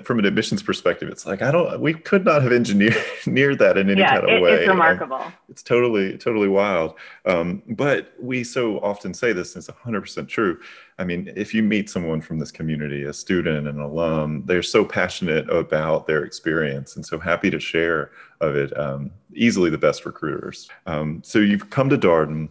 from 0.03 0.19
an 0.19 0.25
admissions 0.25 0.61
perspective, 0.61 1.09
it's 1.09 1.25
like 1.25 1.41
I 1.41 1.51
don't. 1.51 1.79
We 1.81 1.95
could 1.95 2.23
not 2.23 2.43
have 2.43 2.51
engineered 2.51 2.95
near 3.25 3.55
that 3.55 3.77
in 3.77 3.89
any 3.89 3.99
yeah, 3.99 4.13
kind 4.13 4.23
of 4.23 4.29
it, 4.29 4.41
way. 4.41 4.51
It's 4.53 4.67
remarkable. 4.67 5.23
It's 5.49 5.63
totally, 5.63 6.19
totally 6.19 6.47
wild. 6.47 6.93
Um, 7.25 7.63
but 7.69 8.13
we 8.21 8.43
so 8.43 8.79
often 8.81 9.11
say 9.11 9.33
this, 9.33 9.55
and 9.55 9.61
it's 9.61 9.67
100 9.67 10.01
percent 10.01 10.29
true. 10.29 10.59
I 10.99 11.03
mean, 11.03 11.33
if 11.35 11.51
you 11.51 11.63
meet 11.63 11.89
someone 11.89 12.21
from 12.21 12.37
this 12.37 12.51
community, 12.51 13.05
a 13.05 13.13
student, 13.13 13.67
an 13.67 13.79
alum, 13.79 14.43
they're 14.45 14.61
so 14.61 14.85
passionate 14.85 15.49
about 15.49 16.05
their 16.05 16.23
experience 16.23 16.95
and 16.95 17.03
so 17.03 17.17
happy 17.17 17.49
to 17.49 17.59
share 17.59 18.11
of 18.41 18.55
it. 18.55 18.77
Um, 18.77 19.09
easily 19.33 19.71
the 19.71 19.79
best 19.79 20.05
recruiters. 20.05 20.69
Um, 20.85 21.21
so 21.23 21.39
you've 21.39 21.71
come 21.71 21.89
to 21.89 21.97
Darden 21.97 22.49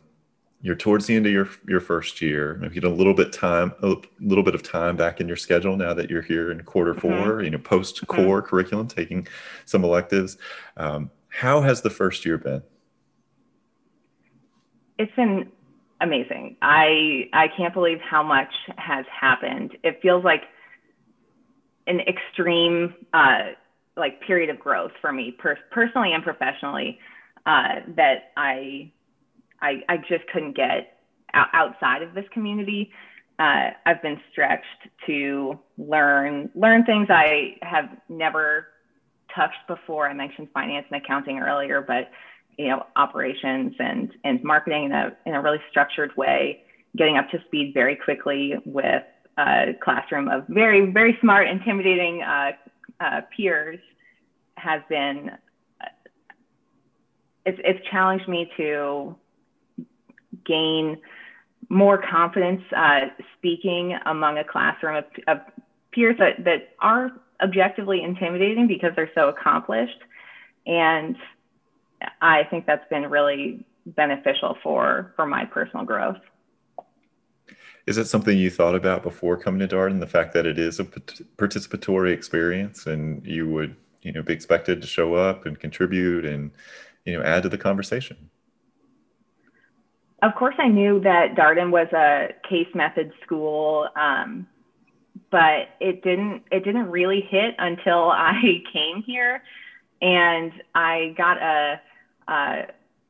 you're 0.64 0.74
towards 0.74 1.04
the 1.06 1.14
end 1.14 1.26
of 1.26 1.32
your 1.32 1.46
your 1.68 1.78
first 1.78 2.22
year. 2.22 2.54
Maybe 2.54 2.76
you 2.76 2.80
get 2.80 2.90
a 2.90 2.94
little 2.94 3.12
bit 3.12 3.34
time, 3.34 3.74
a 3.82 3.96
little 4.18 4.42
bit 4.42 4.54
of 4.54 4.62
time 4.62 4.96
back 4.96 5.20
in 5.20 5.28
your 5.28 5.36
schedule 5.36 5.76
now 5.76 5.92
that 5.92 6.08
you're 6.08 6.22
here 6.22 6.50
in 6.50 6.62
quarter 6.62 6.94
mm-hmm. 6.94 7.00
4 7.00 7.10
mm-hmm. 7.10 7.44
You 7.44 7.50
know, 7.50 7.58
post 7.58 8.04
core 8.06 8.40
mm-hmm. 8.40 8.48
curriculum, 8.48 8.88
taking 8.88 9.28
some 9.66 9.84
electives. 9.84 10.38
Um, 10.78 11.10
how 11.28 11.60
has 11.60 11.82
the 11.82 11.90
first 11.90 12.24
year 12.24 12.38
been? 12.38 12.62
It's 14.98 15.14
been 15.14 15.52
amazing. 16.00 16.56
I 16.62 17.28
I 17.34 17.48
can't 17.54 17.74
believe 17.74 18.00
how 18.00 18.22
much 18.22 18.52
has 18.78 19.04
happened. 19.08 19.76
It 19.82 20.00
feels 20.00 20.24
like 20.24 20.44
an 21.86 22.00
extreme 22.00 22.94
uh, 23.12 23.50
like 23.98 24.22
period 24.22 24.48
of 24.48 24.58
growth 24.58 24.92
for 25.02 25.12
me 25.12 25.30
per- 25.30 25.58
personally 25.70 26.14
and 26.14 26.24
professionally 26.24 26.98
uh, 27.44 27.80
that 27.96 28.32
I 28.38 28.90
I, 29.60 29.82
I 29.88 29.96
just 29.98 30.26
couldn't 30.32 30.56
get 30.56 30.98
outside 31.34 32.02
of 32.02 32.14
this 32.14 32.24
community. 32.32 32.90
Uh, 33.38 33.70
I've 33.86 34.00
been 34.02 34.20
stretched 34.30 34.64
to 35.06 35.58
learn 35.76 36.50
learn 36.54 36.84
things 36.84 37.08
I 37.10 37.56
have 37.62 37.88
never 38.08 38.68
touched 39.34 39.66
before. 39.66 40.08
I 40.08 40.14
mentioned 40.14 40.48
finance 40.54 40.86
and 40.90 41.02
accounting 41.02 41.40
earlier, 41.40 41.80
but 41.80 42.10
you 42.58 42.68
know 42.68 42.86
operations 42.96 43.74
and 43.78 44.12
and 44.22 44.42
marketing 44.44 44.84
in 44.84 44.92
a 44.92 45.16
in 45.26 45.34
a 45.34 45.42
really 45.42 45.58
structured 45.70 46.16
way, 46.16 46.62
getting 46.96 47.16
up 47.16 47.28
to 47.30 47.42
speed 47.46 47.72
very 47.74 47.96
quickly 47.96 48.54
with 48.64 49.02
a 49.36 49.74
classroom 49.82 50.28
of 50.28 50.46
very 50.48 50.90
very 50.92 51.18
smart, 51.20 51.48
intimidating 51.48 52.22
uh, 52.22 52.52
uh, 53.00 53.20
peers 53.36 53.80
has 54.56 54.80
been 54.88 55.30
uh, 55.80 55.86
it's 57.44 57.58
it's 57.64 57.84
challenged 57.90 58.28
me 58.28 58.48
to 58.56 59.16
gain 60.44 60.98
more 61.68 61.98
confidence 61.98 62.62
uh, 62.76 63.00
speaking 63.36 63.96
among 64.06 64.38
a 64.38 64.44
classroom 64.44 64.96
of, 64.96 65.04
of 65.26 65.38
peers 65.92 66.16
that, 66.18 66.44
that 66.44 66.74
are 66.80 67.10
objectively 67.42 68.02
intimidating 68.02 68.66
because 68.66 68.92
they're 68.96 69.10
so 69.14 69.28
accomplished. 69.28 69.98
And 70.66 71.16
I 72.20 72.44
think 72.44 72.66
that's 72.66 72.88
been 72.88 73.10
really 73.10 73.64
beneficial 73.86 74.56
for, 74.62 75.12
for 75.16 75.26
my 75.26 75.44
personal 75.44 75.84
growth. 75.84 76.18
Is 77.86 77.98
it 77.98 78.06
something 78.06 78.38
you 78.38 78.50
thought 78.50 78.74
about 78.74 79.02
before 79.02 79.36
coming 79.36 79.66
to 79.66 79.74
Darden? 79.76 80.00
The 80.00 80.06
fact 80.06 80.32
that 80.32 80.46
it 80.46 80.58
is 80.58 80.80
a 80.80 80.84
participatory 80.84 82.12
experience, 82.12 82.86
and 82.86 83.24
you 83.26 83.46
would, 83.50 83.76
you 84.00 84.12
know, 84.12 84.22
be 84.22 84.32
expected 84.32 84.80
to 84.80 84.88
show 84.88 85.14
up 85.14 85.44
and 85.44 85.58
contribute 85.58 86.24
and, 86.24 86.50
you 87.04 87.12
know, 87.12 87.22
add 87.22 87.42
to 87.42 87.50
the 87.50 87.58
conversation 87.58 88.30
of 90.24 90.34
course, 90.36 90.54
I 90.58 90.68
knew 90.68 91.00
that 91.00 91.34
Darden 91.34 91.70
was 91.70 91.86
a 91.92 92.28
case 92.48 92.68
method 92.74 93.12
school, 93.22 93.88
um, 93.94 94.46
but 95.30 95.68
it 95.80 96.02
didn't 96.02 96.44
it 96.50 96.64
didn't 96.64 96.90
really 96.90 97.20
hit 97.28 97.54
until 97.58 98.10
I 98.10 98.62
came 98.72 99.02
here, 99.02 99.42
and 100.00 100.50
I 100.74 101.14
got 101.18 101.36
a, 101.42 101.80
a, 102.28 102.62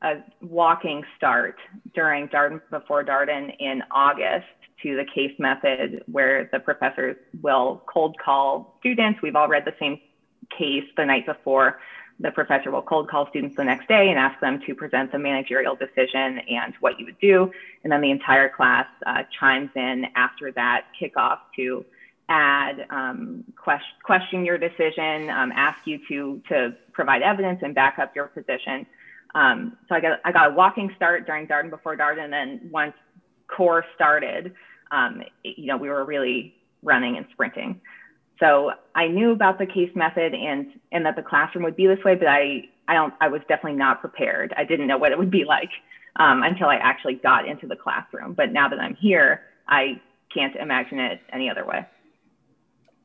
a 0.02 0.24
walking 0.42 1.04
start 1.16 1.56
during 1.94 2.28
Darden 2.28 2.60
before 2.70 3.04
Darden 3.04 3.54
in 3.60 3.82
August 3.92 4.46
to 4.82 4.96
the 4.96 5.04
case 5.14 5.38
method, 5.38 6.02
where 6.10 6.48
the 6.52 6.58
professors 6.58 7.16
will 7.42 7.84
cold 7.86 8.16
call 8.22 8.76
students. 8.80 9.20
We've 9.22 9.36
all 9.36 9.48
read 9.48 9.64
the 9.64 9.74
same 9.78 10.00
case 10.58 10.84
the 10.96 11.04
night 11.04 11.26
before 11.26 11.78
the 12.20 12.30
professor 12.30 12.70
will 12.70 12.82
cold 12.82 13.08
call 13.08 13.28
students 13.28 13.56
the 13.56 13.64
next 13.64 13.88
day 13.88 14.08
and 14.10 14.18
ask 14.18 14.38
them 14.40 14.60
to 14.66 14.74
present 14.74 15.10
the 15.10 15.18
managerial 15.18 15.74
decision 15.74 16.38
and 16.48 16.74
what 16.80 16.98
you 16.98 17.04
would 17.06 17.18
do. 17.18 17.50
And 17.82 17.92
then 17.92 18.00
the 18.00 18.10
entire 18.10 18.48
class 18.48 18.86
uh, 19.06 19.24
chimes 19.38 19.70
in 19.74 20.06
after 20.14 20.52
that 20.52 20.86
kickoff 21.00 21.38
to 21.56 21.84
add, 22.28 22.86
um, 22.90 23.44
question, 23.56 23.94
question 24.02 24.44
your 24.44 24.58
decision, 24.58 25.28
um, 25.28 25.52
ask 25.52 25.78
you 25.86 25.98
to, 26.08 26.40
to 26.48 26.76
provide 26.92 27.22
evidence 27.22 27.60
and 27.62 27.74
back 27.74 27.98
up 27.98 28.14
your 28.14 28.28
position. 28.28 28.86
Um, 29.34 29.76
so 29.88 29.96
I 29.96 30.00
got, 30.00 30.20
I 30.24 30.32
got 30.32 30.52
a 30.52 30.54
walking 30.54 30.92
start 30.96 31.26
during 31.26 31.46
Darden 31.46 31.70
before 31.70 31.96
Darden. 31.96 32.24
And 32.24 32.32
then 32.32 32.68
once 32.70 32.94
core 33.48 33.84
started, 33.94 34.54
um, 34.90 35.22
you 35.42 35.66
know, 35.66 35.76
we 35.76 35.88
were 35.88 36.04
really 36.04 36.54
running 36.82 37.16
and 37.16 37.26
sprinting. 37.32 37.80
So 38.44 38.72
I 38.94 39.08
knew 39.08 39.32
about 39.32 39.58
the 39.58 39.66
case 39.66 39.90
method 39.94 40.34
and 40.34 40.66
and 40.92 41.06
that 41.06 41.16
the 41.16 41.22
classroom 41.22 41.64
would 41.64 41.76
be 41.76 41.86
this 41.86 42.02
way, 42.04 42.14
but 42.14 42.28
I 42.28 42.68
I 42.88 42.94
don't 42.94 43.14
I 43.20 43.28
was 43.28 43.40
definitely 43.48 43.78
not 43.78 44.00
prepared. 44.00 44.52
I 44.56 44.64
didn't 44.64 44.86
know 44.86 44.98
what 44.98 45.12
it 45.12 45.18
would 45.18 45.30
be 45.30 45.44
like 45.44 45.70
um, 46.16 46.42
until 46.42 46.68
I 46.68 46.76
actually 46.76 47.14
got 47.14 47.48
into 47.48 47.66
the 47.66 47.76
classroom. 47.76 48.34
But 48.34 48.52
now 48.52 48.68
that 48.68 48.78
I'm 48.78 48.94
here, 48.96 49.42
I 49.68 50.00
can't 50.32 50.54
imagine 50.56 50.98
it 50.98 51.20
any 51.32 51.48
other 51.48 51.64
way 51.64 51.86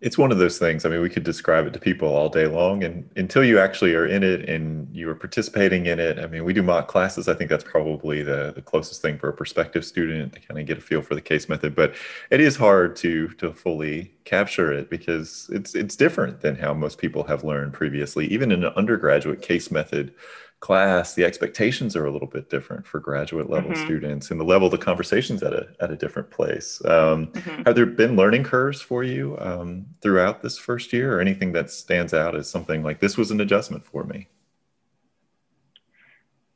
it's 0.01 0.17
one 0.17 0.31
of 0.31 0.37
those 0.37 0.57
things. 0.57 0.85
I 0.85 0.89
mean, 0.89 1.01
we 1.01 1.09
could 1.09 1.23
describe 1.23 1.67
it 1.67 1.73
to 1.73 1.79
people 1.79 2.07
all 2.07 2.29
day 2.29 2.47
long, 2.47 2.85
and 2.85 3.09
until 3.17 3.43
you 3.43 3.59
actually 3.59 3.93
are 3.95 4.05
in 4.05 4.23
it 4.23 4.47
and 4.47 4.87
you 4.95 5.09
are 5.09 5.15
participating 5.15 5.87
in 5.87 5.99
it, 5.99 6.19
I 6.19 6.27
mean, 6.27 6.45
we 6.45 6.53
do 6.53 6.63
mock 6.63 6.87
classes. 6.87 7.27
I 7.27 7.33
think 7.33 7.49
that's 7.49 7.65
probably 7.65 8.23
the, 8.23 8.53
the 8.55 8.61
closest 8.61 9.01
thing 9.01 9.17
for 9.17 9.27
a 9.27 9.33
prospective 9.33 9.83
student 9.83 10.31
to 10.33 10.39
kind 10.39 10.57
of 10.57 10.65
get 10.65 10.77
a 10.77 10.81
feel 10.81 11.01
for 11.01 11.15
the 11.15 11.21
case 11.21 11.49
method. 11.49 11.75
But 11.75 11.95
it 12.29 12.39
is 12.39 12.55
hard 12.55 12.95
to 12.97 13.27
to 13.29 13.53
fully 13.53 14.13
capture 14.23 14.71
it 14.71 14.89
because 14.89 15.49
it's 15.51 15.75
it's 15.75 15.97
different 15.97 16.41
than 16.41 16.55
how 16.55 16.73
most 16.73 16.97
people 16.97 17.23
have 17.23 17.43
learned 17.43 17.73
previously. 17.73 18.25
Even 18.27 18.53
in 18.53 18.63
an 18.63 18.73
undergraduate 18.77 19.41
case 19.41 19.69
method 19.69 20.13
class, 20.59 21.13
the 21.13 21.23
expectations 21.23 21.95
are 21.95 22.05
a 22.05 22.11
little 22.11 22.27
bit 22.27 22.49
different 22.49 22.85
for 22.85 22.99
graduate 22.99 23.49
level 23.49 23.71
mm-hmm. 23.71 23.85
students, 23.85 24.31
and 24.31 24.39
the 24.39 24.43
level 24.43 24.67
of 24.67 24.71
the 24.71 24.77
conversations 24.77 25.41
at 25.41 25.53
a 25.53 25.67
at 25.79 25.91
a 25.91 25.95
different 25.95 26.29
place. 26.31 26.81
Um, 26.85 27.27
mm-hmm. 27.27 27.63
Have 27.65 27.75
there 27.75 27.85
been 27.85 28.15
learning 28.15 28.43
curves 28.43 28.81
for 28.81 29.03
you 29.03 29.37
um, 29.39 29.85
throughout 30.01 30.41
this 30.41 30.57
first 30.57 30.91
year, 30.91 31.15
or 31.15 31.21
anything 31.21 31.53
that 31.53 31.71
stands 31.71 32.13
out 32.13 32.35
as 32.35 32.49
something 32.49 32.83
like 32.83 32.99
this 32.99 33.17
was 33.17 33.31
an 33.31 33.39
adjustment 33.41 33.85
for 33.85 34.03
me? 34.03 34.27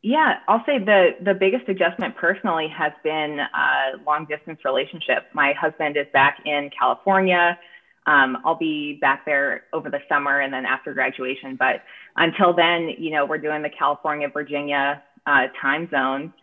Yeah, 0.01 0.39
I'll 0.50 0.63
say 0.65 0.79
the 0.79 1.12
the 1.22 1.33
biggest 1.33 1.69
adjustment 1.69 2.17
personally 2.17 2.67
has 2.67 2.91
been 3.03 3.39
a 3.39 3.98
long 4.05 4.25
distance 4.25 4.60
relationship. 4.65 5.27
My 5.33 5.53
husband 5.53 5.95
is 5.95 6.07
back 6.12 6.39
in 6.45 6.69
California. 6.77 7.57
Um, 8.05 8.38
I'll 8.43 8.57
be 8.57 8.98
back 9.00 9.24
there 9.25 9.63
over 9.72 9.89
the 9.89 10.01
summer 10.10 10.41
and 10.41 10.53
then 10.53 10.65
after 10.65 10.93
graduation. 10.93 11.55
But 11.55 11.83
until 12.15 12.53
then, 12.53 12.91
you 12.98 13.12
know, 13.12 13.25
we're 13.25 13.38
doing 13.38 13.62
the 13.62 13.70
California 13.70 14.27
Virginia 14.29 15.01
uh, 15.25 15.48
time 15.62 15.89
zone 15.89 16.34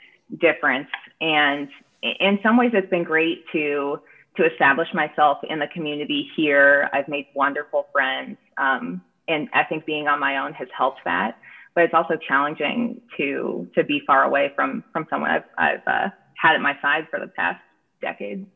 difference, 0.41 0.89
and 1.21 1.69
in 2.03 2.39
some 2.43 2.57
ways, 2.57 2.71
it's 2.73 2.91
been 2.91 3.05
great 3.05 3.45
to 3.53 4.01
to 4.37 4.47
establish 4.47 4.89
myself 4.95 5.39
in 5.49 5.59
the 5.59 5.67
community 5.73 6.29
here. 6.37 6.89
I've 6.93 7.09
made 7.09 7.27
wonderful 7.35 7.87
friends, 7.93 8.39
um, 8.59 9.03
and 9.29 9.49
I 9.53 9.65
think 9.65 9.85
being 9.87 10.09
on 10.09 10.21
my 10.21 10.39
own 10.39 10.53
has 10.55 10.69
helped 10.77 11.01
that. 11.05 11.37
But 11.75 11.85
it's 11.85 11.95
also 11.95 12.15
challenging 12.17 13.01
to 13.17 13.69
to 13.75 13.85
be 13.85 14.01
far 14.07 14.25
away 14.25 14.53
from 14.55 14.85
from 14.93 15.07
someone 15.11 15.31
I've 15.31 15.45
I've 15.59 15.87
uh, 15.87 16.09
had 16.37 16.55
at 16.55 16.61
my 16.61 16.77
side 16.81 17.07
for 17.11 17.21
the 17.21 17.29
past 17.29 17.61
decade. 18.01 18.47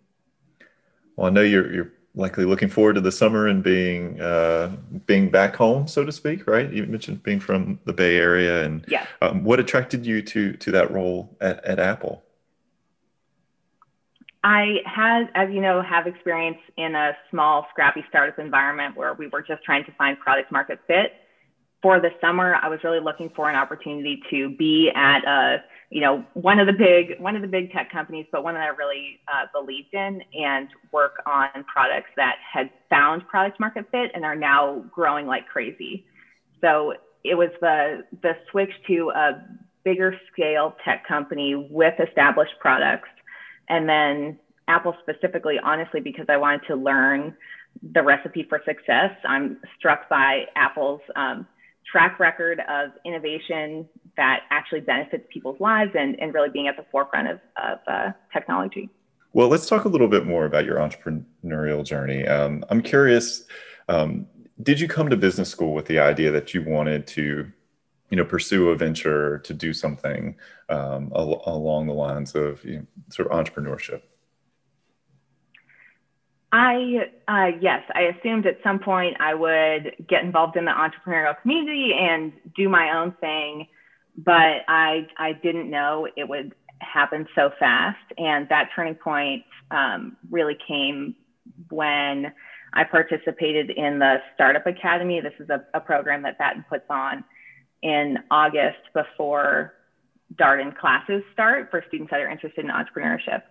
Well, 1.16 1.28
I 1.28 1.30
know 1.30 1.42
you're 1.42 1.72
you're 1.72 1.92
likely 2.14 2.44
looking 2.44 2.68
forward 2.68 2.94
to 2.94 3.00
the 3.00 3.12
summer 3.12 3.46
and 3.46 3.62
being 3.62 4.20
uh, 4.20 4.70
being 5.06 5.30
back 5.30 5.56
home, 5.56 5.86
so 5.86 6.04
to 6.04 6.12
speak, 6.12 6.46
right? 6.46 6.70
You 6.72 6.86
mentioned 6.86 7.22
being 7.22 7.40
from 7.40 7.80
the 7.84 7.92
Bay 7.92 8.16
Area, 8.16 8.64
and 8.64 8.84
yeah. 8.88 9.06
Um, 9.20 9.44
what 9.44 9.60
attracted 9.60 10.06
you 10.06 10.22
to 10.22 10.52
to 10.54 10.70
that 10.70 10.90
role 10.90 11.36
at, 11.40 11.64
at 11.64 11.78
Apple? 11.78 12.22
I 14.44 14.80
had, 14.84 15.30
as 15.34 15.50
you 15.50 15.62
know, 15.62 15.80
have 15.80 16.06
experience 16.06 16.58
in 16.76 16.94
a 16.94 17.16
small, 17.30 17.66
scrappy 17.70 18.04
startup 18.10 18.38
environment 18.38 18.94
where 18.94 19.14
we 19.14 19.26
were 19.28 19.40
just 19.40 19.64
trying 19.64 19.86
to 19.86 19.92
find 19.92 20.18
product 20.18 20.52
market 20.52 20.80
fit. 20.86 21.14
For 21.80 21.98
the 21.98 22.10
summer, 22.20 22.54
I 22.62 22.68
was 22.68 22.80
really 22.84 23.00
looking 23.00 23.30
for 23.30 23.48
an 23.48 23.56
opportunity 23.56 24.22
to 24.30 24.50
be 24.50 24.90
at 24.94 25.24
a 25.24 25.64
you 25.90 26.00
know, 26.00 26.24
one 26.34 26.58
of 26.58 26.66
the 26.66 26.72
big 26.72 27.20
one 27.20 27.36
of 27.36 27.42
the 27.42 27.48
big 27.48 27.72
tech 27.72 27.90
companies, 27.90 28.26
but 28.32 28.42
one 28.42 28.54
that 28.54 28.62
I 28.62 28.68
really 28.68 29.20
uh, 29.28 29.46
believed 29.52 29.92
in, 29.92 30.22
and 30.34 30.68
work 30.92 31.22
on 31.26 31.48
products 31.72 32.10
that 32.16 32.36
had 32.52 32.70
found 32.90 33.26
product 33.28 33.60
market 33.60 33.86
fit 33.90 34.10
and 34.14 34.24
are 34.24 34.36
now 34.36 34.84
growing 34.90 35.26
like 35.26 35.46
crazy. 35.46 36.04
So 36.60 36.94
it 37.22 37.34
was 37.34 37.50
the 37.60 38.04
the 38.22 38.32
switch 38.50 38.72
to 38.88 39.10
a 39.14 39.44
bigger 39.84 40.18
scale 40.32 40.74
tech 40.84 41.06
company 41.06 41.68
with 41.70 41.94
established 42.00 42.54
products, 42.60 43.10
and 43.68 43.88
then 43.88 44.38
Apple 44.68 44.96
specifically, 45.02 45.56
honestly, 45.62 46.00
because 46.00 46.26
I 46.28 46.38
wanted 46.38 46.62
to 46.68 46.76
learn 46.76 47.36
the 47.92 48.02
recipe 48.02 48.46
for 48.48 48.62
success. 48.64 49.10
I'm 49.26 49.58
struck 49.78 50.08
by 50.08 50.44
Apple's 50.56 51.00
um, 51.16 51.46
track 51.90 52.18
record 52.18 52.60
of 52.68 52.90
innovation 53.04 53.88
that 54.16 54.40
actually 54.50 54.80
benefits 54.80 55.24
people's 55.32 55.60
lives 55.60 55.92
and, 55.98 56.18
and 56.20 56.34
really 56.34 56.50
being 56.50 56.68
at 56.68 56.76
the 56.76 56.84
forefront 56.90 57.28
of, 57.28 57.40
of 57.56 57.78
uh, 57.86 58.12
technology. 58.32 58.88
Well, 59.32 59.48
let's 59.48 59.66
talk 59.66 59.84
a 59.84 59.88
little 59.88 60.06
bit 60.08 60.26
more 60.26 60.44
about 60.44 60.64
your 60.64 60.76
entrepreneurial 60.76 61.84
journey. 61.84 62.26
Um, 62.26 62.64
I'm 62.70 62.80
curious, 62.80 63.44
um, 63.88 64.26
did 64.62 64.78
you 64.78 64.86
come 64.86 65.10
to 65.10 65.16
business 65.16 65.48
school 65.48 65.74
with 65.74 65.86
the 65.86 65.98
idea 65.98 66.30
that 66.30 66.54
you 66.54 66.62
wanted 66.62 67.06
to, 67.08 67.50
you 68.10 68.16
know, 68.16 68.24
pursue 68.24 68.70
a 68.70 68.76
venture 68.76 69.38
to 69.38 69.52
do 69.52 69.72
something 69.72 70.36
um, 70.68 71.12
al- 71.16 71.42
along 71.46 71.88
the 71.88 71.94
lines 71.94 72.36
of 72.36 72.64
you 72.64 72.76
know, 72.76 72.86
sort 73.10 73.28
of 73.28 73.44
entrepreneurship? 73.44 74.02
I, 76.52 77.10
uh, 77.26 77.50
yes, 77.60 77.82
I 77.96 78.02
assumed 78.02 78.46
at 78.46 78.58
some 78.62 78.78
point 78.78 79.16
I 79.18 79.34
would 79.34 79.96
get 80.08 80.22
involved 80.22 80.56
in 80.56 80.64
the 80.64 80.70
entrepreneurial 80.70 81.34
community 81.42 81.92
and 81.98 82.32
do 82.54 82.68
my 82.68 82.96
own 82.96 83.10
thing, 83.20 83.66
but 84.16 84.62
I, 84.68 85.06
I 85.18 85.32
didn't 85.42 85.70
know 85.70 86.08
it 86.16 86.28
would 86.28 86.54
happen 86.80 87.26
so 87.34 87.50
fast. 87.58 87.98
And 88.18 88.48
that 88.48 88.70
turning 88.74 88.94
point 88.94 89.42
um, 89.70 90.16
really 90.30 90.56
came 90.66 91.14
when 91.70 92.32
I 92.72 92.84
participated 92.84 93.70
in 93.70 93.98
the 93.98 94.16
Startup 94.34 94.66
Academy. 94.66 95.20
This 95.20 95.32
is 95.38 95.48
a, 95.50 95.64
a 95.74 95.80
program 95.80 96.22
that 96.22 96.38
Batten 96.38 96.64
puts 96.68 96.84
on 96.90 97.24
in 97.82 98.18
August 98.30 98.78
before 98.92 99.74
Darden 100.36 100.76
classes 100.76 101.22
start 101.32 101.70
for 101.70 101.84
students 101.88 102.10
that 102.10 102.20
are 102.20 102.30
interested 102.30 102.64
in 102.64 102.70
entrepreneurship 102.70 103.42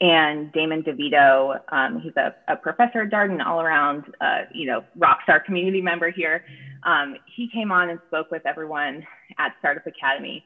and 0.00 0.50
Damon 0.52 0.82
DeVito, 0.82 1.60
um, 1.72 2.00
he's 2.00 2.16
a, 2.16 2.34
a, 2.48 2.56
professor 2.56 3.02
at 3.02 3.10
Darden, 3.10 3.44
all 3.44 3.60
around, 3.60 4.04
uh, 4.20 4.42
you 4.52 4.66
know, 4.66 4.82
rock 4.96 5.18
star 5.24 5.40
community 5.40 5.82
member 5.82 6.10
here. 6.10 6.44
Um, 6.84 7.16
he 7.36 7.50
came 7.52 7.70
on 7.70 7.90
and 7.90 7.98
spoke 8.08 8.30
with 8.30 8.46
everyone 8.46 9.06
at 9.38 9.52
Startup 9.58 9.86
Academy, 9.86 10.44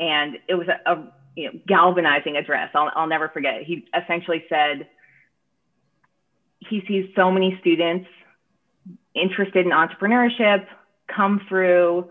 and 0.00 0.38
it 0.48 0.54
was 0.54 0.66
a, 0.66 0.90
a 0.90 1.12
you 1.36 1.52
know, 1.52 1.60
galvanizing 1.68 2.36
address. 2.36 2.70
I'll, 2.74 2.90
I'll 2.96 3.06
never 3.06 3.28
forget. 3.28 3.62
He 3.62 3.86
essentially 3.94 4.44
said 4.48 4.88
he 6.58 6.82
sees 6.88 7.06
so 7.14 7.30
many 7.30 7.56
students 7.60 8.08
interested 9.14 9.66
in 9.66 9.72
entrepreneurship 9.72 10.66
come 11.14 11.40
through 11.48 12.10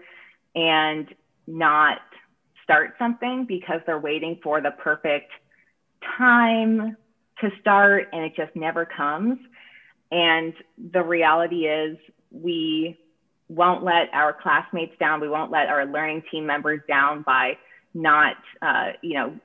and 0.55 1.13
not 1.45 1.99
start 2.63 2.95
something 2.97 3.45
because 3.45 3.81
they're 3.85 3.99
waiting 3.99 4.39
for 4.41 4.61
the 4.61 4.71
perfect 4.71 5.31
time 6.17 6.97
to 7.41 7.49
start 7.61 8.07
and 8.13 8.23
it 8.23 8.33
just 8.35 8.55
never 8.55 8.85
comes. 8.85 9.37
And 10.11 10.53
the 10.91 11.03
reality 11.03 11.65
is, 11.67 11.97
we 12.31 12.97
won't 13.47 13.83
let 13.83 14.13
our 14.13 14.33
classmates 14.33 14.93
down. 14.99 15.21
We 15.21 15.29
won't 15.29 15.51
let 15.51 15.67
our 15.67 15.85
learning 15.85 16.23
team 16.31 16.45
members 16.45 16.81
down 16.87 17.21
by 17.21 17.57
not, 17.93 18.35
uh, 18.61 18.91
you 19.01 19.13
know, 19.13 19.39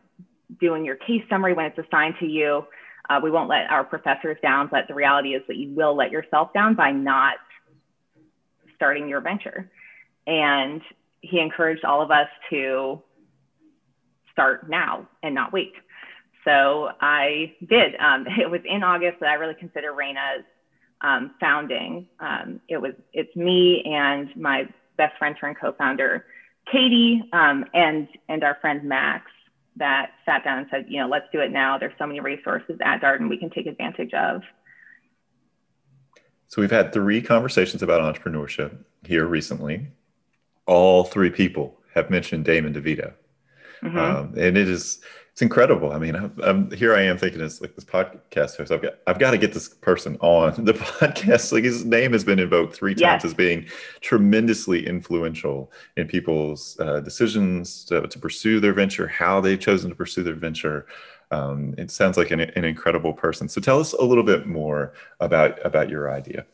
doing 0.60 0.84
your 0.84 0.96
case 0.96 1.22
summary 1.28 1.52
when 1.52 1.66
it's 1.66 1.78
assigned 1.78 2.14
to 2.20 2.26
you. 2.26 2.64
Uh, 3.08 3.20
we 3.22 3.30
won't 3.30 3.48
let 3.48 3.70
our 3.70 3.84
professors 3.84 4.36
down, 4.42 4.68
but 4.70 4.86
the 4.88 4.94
reality 4.94 5.30
is 5.30 5.42
that 5.48 5.56
you 5.56 5.72
will 5.74 5.96
let 5.96 6.10
yourself 6.10 6.52
down 6.52 6.74
by 6.74 6.90
not 6.90 7.34
starting 8.76 9.08
your 9.08 9.20
venture. 9.20 9.70
And 10.26 10.80
he 11.20 11.38
encouraged 11.38 11.84
all 11.84 12.02
of 12.02 12.10
us 12.10 12.28
to 12.50 13.02
start 14.32 14.68
now 14.70 15.06
and 15.22 15.34
not 15.34 15.52
wait. 15.52 15.72
So 16.44 16.90
I 17.00 17.54
did. 17.68 17.94
Um, 17.96 18.26
it 18.40 18.50
was 18.50 18.60
in 18.64 18.82
August 18.82 19.20
that 19.20 19.28
I 19.28 19.34
really 19.34 19.54
consider 19.54 19.92
Reina's 19.92 20.44
um, 21.00 21.34
founding. 21.40 22.06
Um, 22.18 22.60
it 22.68 22.78
was 22.78 22.92
it's 23.12 23.34
me 23.34 23.82
and 23.84 24.34
my 24.36 24.68
best 24.96 25.16
friend 25.18 25.34
turned 25.40 25.56
co-founder 25.58 26.26
Katie 26.70 27.22
um, 27.32 27.64
and 27.74 28.08
and 28.28 28.44
our 28.44 28.58
friend 28.60 28.84
Max 28.84 29.30
that 29.76 30.10
sat 30.26 30.44
down 30.44 30.58
and 30.58 30.66
said, 30.70 30.86
you 30.88 31.00
know, 31.00 31.08
let's 31.08 31.26
do 31.32 31.40
it 31.40 31.50
now. 31.50 31.78
There's 31.78 31.94
so 31.98 32.06
many 32.06 32.20
resources 32.20 32.76
at 32.84 33.00
Darden 33.00 33.28
we 33.28 33.38
can 33.38 33.50
take 33.50 33.66
advantage 33.66 34.12
of. 34.12 34.42
So 36.48 36.60
we've 36.60 36.70
had 36.70 36.92
three 36.92 37.22
conversations 37.22 37.82
about 37.82 38.00
entrepreneurship 38.02 38.76
here 39.04 39.26
recently. 39.26 39.88
All 40.66 41.04
three 41.04 41.30
people 41.30 41.78
have 41.94 42.10
mentioned 42.10 42.44
Damon 42.44 42.74
DeVito. 42.74 43.14
Mm-hmm. 43.82 43.98
Um, 43.98 44.34
and 44.36 44.56
it 44.56 44.68
is 44.68 45.00
it's 45.40 45.42
incredible. 45.42 45.92
I 45.92 45.98
mean, 45.98 46.16
I'm, 46.16 46.34
I'm, 46.42 46.70
here. 46.72 46.94
I 46.94 47.00
am 47.02 47.16
thinking 47.16 47.40
it's 47.40 47.62
like 47.62 47.74
this 47.74 47.84
podcast 47.84 48.58
host. 48.58 48.70
I've 48.70 48.82
got 48.82 48.94
I've 49.06 49.18
got 49.18 49.30
to 49.30 49.38
get 49.38 49.54
this 49.54 49.68
person 49.68 50.18
on 50.20 50.52
the 50.66 50.74
podcast. 50.74 51.50
Like 51.50 51.64
his 51.64 51.84
name 51.84 52.12
has 52.12 52.24
been 52.24 52.38
invoked 52.38 52.74
three 52.74 52.92
times 52.92 53.00
yes. 53.00 53.24
as 53.24 53.32
being 53.32 53.66
tremendously 54.02 54.86
influential 54.86 55.72
in 55.96 56.08
people's 56.08 56.78
uh, 56.80 57.00
decisions 57.00 57.84
to, 57.86 58.06
to, 58.06 58.18
pursue 58.18 58.60
their 58.60 58.74
venture, 58.74 59.06
how 59.06 59.40
they've 59.40 59.58
chosen 59.58 59.88
to 59.88 59.96
pursue 59.96 60.22
their 60.22 60.34
venture. 60.34 60.86
Um, 61.30 61.74
it 61.78 61.90
sounds 61.90 62.18
like 62.18 62.32
an, 62.32 62.40
an 62.40 62.64
incredible 62.64 63.14
person. 63.14 63.48
So 63.48 63.62
tell 63.62 63.80
us 63.80 63.94
a 63.94 64.02
little 64.02 64.24
bit 64.24 64.46
more 64.46 64.92
about 65.20 65.64
about 65.64 65.88
your 65.88 66.12
idea. 66.12 66.44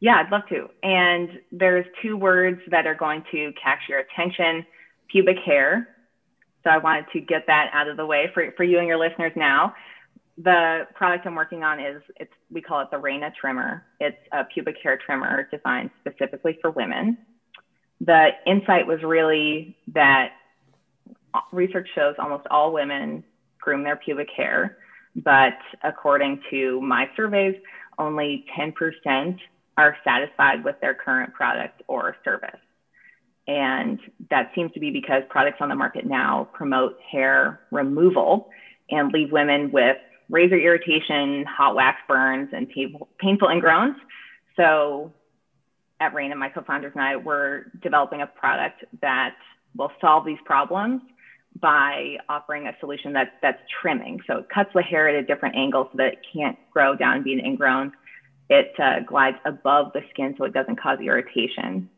Yeah, 0.00 0.22
I'd 0.24 0.32
love 0.32 0.48
to. 0.48 0.68
And 0.82 1.28
there's 1.52 1.86
two 2.02 2.16
words 2.16 2.60
that 2.70 2.86
are 2.86 2.94
going 2.94 3.22
to 3.32 3.52
catch 3.62 3.80
your 3.88 4.00
attention: 4.00 4.64
pubic 5.08 5.36
hair 5.44 5.88
so 6.64 6.70
I 6.70 6.78
wanted 6.78 7.06
to 7.12 7.20
get 7.20 7.46
that 7.46 7.70
out 7.72 7.88
of 7.88 7.96
the 7.96 8.04
way 8.06 8.30
for, 8.34 8.52
for 8.56 8.64
you 8.64 8.78
and 8.78 8.86
your 8.86 8.98
listeners 8.98 9.32
now. 9.34 9.74
The 10.38 10.86
product 10.94 11.26
I'm 11.26 11.34
working 11.34 11.62
on 11.62 11.80
is 11.80 12.02
it's 12.16 12.32
we 12.50 12.60
call 12.60 12.80
it 12.80 12.88
the 12.90 12.98
Reina 12.98 13.30
trimmer. 13.38 13.84
It's 13.98 14.16
a 14.32 14.44
pubic 14.44 14.76
hair 14.82 14.98
trimmer 15.04 15.48
designed 15.50 15.90
specifically 16.00 16.58
for 16.60 16.70
women. 16.70 17.18
The 18.00 18.30
insight 18.46 18.86
was 18.86 19.02
really 19.02 19.76
that 19.92 20.30
research 21.52 21.88
shows 21.94 22.14
almost 22.18 22.46
all 22.50 22.72
women 22.72 23.22
groom 23.60 23.84
their 23.84 23.96
pubic 23.96 24.28
hair, 24.34 24.78
but 25.16 25.52
according 25.84 26.40
to 26.50 26.80
my 26.80 27.08
surveys, 27.14 27.54
only 27.98 28.46
10% 28.58 29.38
are 29.76 29.96
satisfied 30.04 30.64
with 30.64 30.76
their 30.80 30.94
current 30.94 31.32
product 31.32 31.82
or 31.86 32.16
service. 32.24 32.60
And 33.46 33.98
that 34.30 34.52
seems 34.54 34.72
to 34.72 34.80
be 34.80 34.90
because 34.90 35.22
products 35.28 35.58
on 35.60 35.68
the 35.68 35.74
market 35.74 36.06
now 36.06 36.48
promote 36.52 36.98
hair 37.10 37.60
removal 37.70 38.50
and 38.90 39.12
leave 39.12 39.32
women 39.32 39.70
with 39.72 39.96
razor 40.28 40.58
irritation, 40.58 41.44
hot 41.44 41.74
wax 41.74 41.98
burns, 42.06 42.50
and 42.52 42.68
painful, 42.68 43.48
ingrowns. 43.48 43.96
So 44.56 45.12
at 46.00 46.14
Rain 46.14 46.30
and 46.30 46.38
my 46.38 46.48
co-founders 46.48 46.92
and 46.94 47.02
I, 47.02 47.16
we're 47.16 47.64
developing 47.82 48.22
a 48.22 48.26
product 48.26 48.84
that 49.00 49.34
will 49.76 49.92
solve 50.00 50.24
these 50.24 50.38
problems 50.44 51.02
by 51.60 52.16
offering 52.28 52.68
a 52.68 52.72
solution 52.78 53.12
that, 53.14 53.34
that's 53.42 53.60
trimming. 53.82 54.20
So 54.26 54.38
it 54.38 54.48
cuts 54.54 54.70
the 54.74 54.82
hair 54.82 55.08
at 55.08 55.16
a 55.16 55.26
different 55.26 55.56
angle 55.56 55.88
so 55.90 55.96
that 55.96 56.12
it 56.12 56.18
can't 56.32 56.56
grow 56.70 56.94
down 56.94 57.16
and 57.16 57.24
be 57.24 57.32
an 57.32 57.40
ingrown. 57.40 57.92
It 58.50 58.72
uh, 58.80 59.00
glides 59.06 59.38
above 59.44 59.92
the 59.94 60.02
skin 60.10 60.34
so 60.36 60.44
it 60.44 60.52
doesn't 60.52 60.76
cause 60.76 60.98
irritation. 61.00 61.88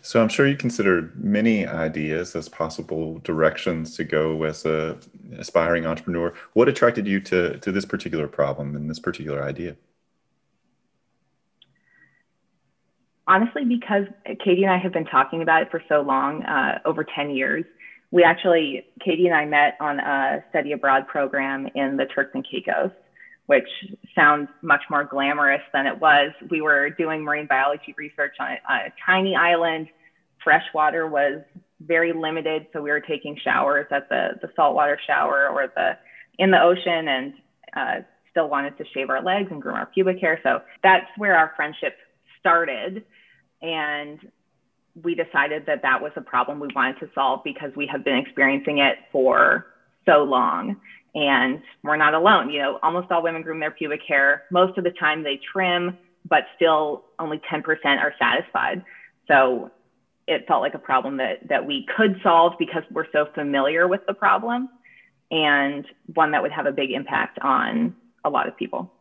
So 0.00 0.22
I'm 0.22 0.28
sure 0.28 0.46
you 0.46 0.56
considered 0.56 1.22
many 1.22 1.66
ideas 1.66 2.34
as 2.34 2.48
possible 2.48 3.18
directions 3.18 3.94
to 3.96 4.04
go 4.04 4.44
as 4.44 4.64
a 4.64 4.98
aspiring 5.36 5.84
entrepreneur. 5.84 6.32
What 6.54 6.68
attracted 6.68 7.06
you 7.06 7.20
to, 7.22 7.58
to 7.58 7.72
this 7.72 7.84
particular 7.84 8.26
problem 8.26 8.74
and 8.74 8.88
this 8.88 9.00
particular 9.00 9.42
idea? 9.42 9.76
Honestly, 13.26 13.64
because 13.64 14.04
Katie 14.42 14.62
and 14.62 14.70
I 14.70 14.78
have 14.78 14.92
been 14.92 15.04
talking 15.04 15.42
about 15.42 15.62
it 15.62 15.70
for 15.70 15.82
so 15.88 16.00
long, 16.00 16.44
uh, 16.44 16.78
over 16.84 17.04
10 17.04 17.30
years. 17.30 17.64
We 18.12 18.22
actually, 18.22 18.86
Katie 19.04 19.26
and 19.26 19.34
I 19.34 19.44
met 19.44 19.76
on 19.80 19.98
a 19.98 20.44
study 20.50 20.70
abroad 20.72 21.08
program 21.08 21.66
in 21.74 21.96
the 21.96 22.06
Turks 22.06 22.30
and 22.34 22.46
Caicos, 22.48 22.92
which 23.46 23.68
sounds 24.14 24.48
much 24.62 24.82
more 24.90 25.04
glamorous 25.04 25.62
than 25.72 25.86
it 25.86 26.00
was. 26.00 26.32
We 26.50 26.60
were 26.60 26.90
doing 26.90 27.22
marine 27.22 27.46
biology 27.46 27.94
research 27.96 28.34
on 28.40 28.48
a, 28.48 28.72
a 28.72 28.92
tiny 29.04 29.34
island 29.36 29.88
fresh 30.46 30.64
water 30.72 31.08
was 31.08 31.42
very 31.80 32.12
limited. 32.12 32.68
So 32.72 32.80
we 32.80 32.90
were 32.90 33.00
taking 33.00 33.36
showers 33.42 33.86
at 33.90 34.08
the, 34.08 34.38
the 34.40 34.48
saltwater 34.54 34.96
shower 35.04 35.48
or 35.48 35.72
the 35.74 35.98
in 36.38 36.52
the 36.52 36.62
ocean 36.62 37.08
and 37.08 37.34
uh, 37.74 37.94
still 38.30 38.48
wanted 38.48 38.78
to 38.78 38.84
shave 38.94 39.10
our 39.10 39.22
legs 39.22 39.48
and 39.50 39.60
groom 39.60 39.74
our 39.74 39.86
pubic 39.86 40.20
hair. 40.20 40.38
So 40.44 40.60
that's 40.84 41.06
where 41.16 41.36
our 41.36 41.52
friendship 41.56 41.96
started. 42.38 43.04
And 43.60 44.20
we 45.02 45.16
decided 45.16 45.64
that 45.66 45.82
that 45.82 46.00
was 46.00 46.12
a 46.14 46.20
problem 46.20 46.60
we 46.60 46.68
wanted 46.76 47.00
to 47.00 47.10
solve 47.12 47.40
because 47.42 47.72
we 47.74 47.88
have 47.90 48.04
been 48.04 48.16
experiencing 48.16 48.78
it 48.78 48.98
for 49.10 49.66
so 50.06 50.22
long. 50.22 50.76
And 51.16 51.62
we're 51.82 51.96
not 51.96 52.14
alone. 52.14 52.50
You 52.50 52.60
know, 52.60 52.78
almost 52.82 53.10
all 53.10 53.22
women 53.22 53.42
groom 53.42 53.58
their 53.58 53.72
pubic 53.72 54.02
hair. 54.06 54.44
Most 54.52 54.78
of 54.78 54.84
the 54.84 54.90
time 54.90 55.24
they 55.24 55.40
trim, 55.52 55.98
but 56.28 56.44
still 56.54 57.04
only 57.18 57.40
10% 57.50 57.62
are 57.84 58.14
satisfied. 58.20 58.84
So 59.26 59.70
it 60.28 60.44
felt 60.46 60.60
like 60.60 60.74
a 60.74 60.78
problem 60.78 61.16
that 61.16 61.48
that 61.48 61.66
we 61.66 61.86
could 61.96 62.20
solve 62.22 62.52
because 62.58 62.82
we're 62.90 63.10
so 63.12 63.26
familiar 63.34 63.88
with 63.88 64.02
the 64.06 64.14
problem 64.14 64.68
and 65.30 65.86
one 66.14 66.32
that 66.32 66.42
would 66.42 66.52
have 66.52 66.66
a 66.66 66.72
big 66.72 66.90
impact 66.90 67.38
on 67.40 67.94
a 68.24 68.30
lot 68.30 68.46
of 68.46 68.56
people. 68.56 68.92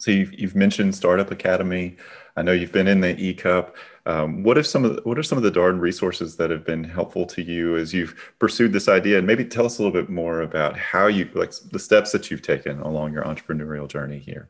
So 0.00 0.10
you've, 0.10 0.32
you've 0.32 0.56
mentioned 0.56 0.94
Startup 0.94 1.30
Academy. 1.30 1.94
I 2.34 2.42
know 2.42 2.52
you've 2.52 2.72
been 2.72 2.88
in 2.88 3.02
the 3.02 3.14
eCup. 3.14 3.74
Um, 4.06 4.42
what 4.42 4.56
are 4.56 4.62
some 4.62 4.82
of 4.82 4.96
the, 4.96 5.02
what 5.02 5.18
are 5.18 5.22
some 5.22 5.36
of 5.36 5.44
the 5.44 5.50
Darden 5.50 5.78
resources 5.78 6.36
that 6.36 6.48
have 6.48 6.64
been 6.64 6.84
helpful 6.84 7.26
to 7.26 7.42
you 7.42 7.76
as 7.76 7.92
you've 7.92 8.32
pursued 8.38 8.72
this 8.72 8.88
idea? 8.88 9.18
And 9.18 9.26
maybe 9.26 9.44
tell 9.44 9.66
us 9.66 9.78
a 9.78 9.82
little 9.82 9.92
bit 9.92 10.08
more 10.08 10.40
about 10.40 10.78
how 10.78 11.06
you 11.06 11.28
like 11.34 11.52
the 11.70 11.78
steps 11.78 12.12
that 12.12 12.30
you've 12.30 12.40
taken 12.40 12.80
along 12.80 13.12
your 13.12 13.24
entrepreneurial 13.24 13.86
journey 13.86 14.18
here. 14.18 14.48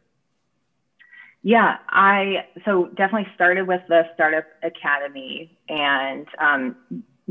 Yeah, 1.43 1.79
I 1.89 2.47
so 2.65 2.87
definitely 2.95 3.27
started 3.35 3.67
with 3.67 3.81
the 3.89 4.05
Startup 4.15 4.45
Academy 4.63 5.59
and 5.69 6.29
um, 6.39 6.77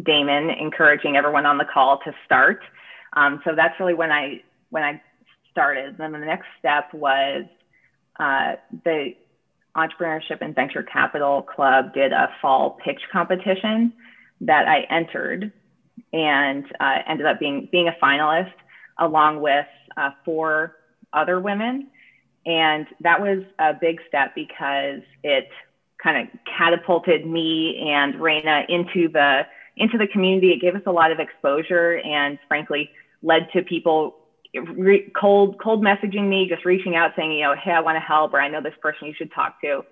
Damon 0.04 0.50
encouraging 0.50 1.16
everyone 1.16 1.46
on 1.46 1.58
the 1.58 1.66
call 1.66 2.00
to 2.00 2.14
start. 2.26 2.62
Um, 3.14 3.42
so 3.46 3.56
that's 3.56 3.80
really 3.80 3.94
when 3.94 4.12
I 4.12 4.42
when 4.72 4.84
I 4.84 5.02
started. 5.52 5.98
Then 5.98 6.12
the 6.12 6.20
next 6.20 6.48
step 6.60 6.94
was 6.94 7.46
uh, 8.20 8.56
the 8.84 9.16
Entrepreneurship 9.76 10.42
and 10.42 10.54
Venture 10.54 10.84
Capital 10.84 11.42
Club 11.42 11.94
did 11.94 12.12
a 12.12 12.30
fall 12.42 12.78
pitch 12.84 13.02
competition 13.12 13.94
that 14.42 14.68
I 14.68 14.82
entered 14.94 15.52
and 16.12 16.66
uh, 16.80 16.98
ended 17.08 17.26
up 17.26 17.40
being 17.40 17.68
being 17.72 17.88
a 17.88 17.96
finalist 18.04 18.52
along 18.98 19.42
with 19.42 19.68
uh, 19.98 20.12
four 20.26 20.76
other 21.14 21.40
women. 21.40 21.88
And 22.46 22.88
that 23.02 23.22
was 23.22 23.44
a 23.60 23.74
big 23.74 24.00
step 24.08 24.34
because 24.34 25.02
it 25.24 25.50
kind 26.02 26.18
of 26.18 26.40
catapulted 26.58 27.26
me 27.26 27.90
and 27.90 28.16
Raina 28.16 28.66
into 28.70 29.08
the 29.10 29.46
into 29.78 29.98
the 29.98 30.08
community. 30.08 30.52
It 30.52 30.62
gave 30.62 30.76
us 30.76 30.82
a 30.86 30.92
lot 30.92 31.12
of 31.12 31.20
exposure 31.20 32.00
and 32.00 32.40
frankly 32.48 32.90
led 33.22 33.50
to 33.54 33.62
people 33.62 34.16
re- 34.54 35.12
cold 35.16 35.60
cold 35.60 35.84
messaging 35.84 36.28
me, 36.28 36.48
just 36.50 36.66
reaching 36.66 36.96
out 36.96 37.12
saying, 37.16 37.32
you 37.32 37.44
know, 37.44 37.56
hey, 37.56 37.72
I 37.72 37.80
want 37.82 37.96
to 37.96 38.02
help, 38.02 38.34
or 38.34 38.42
I 38.42 38.48
know 38.48 38.62
this 38.62 38.74
person 38.82 39.08
you 39.08 39.14
should 39.14 39.32
talk 39.32 39.62
to, 39.62 39.84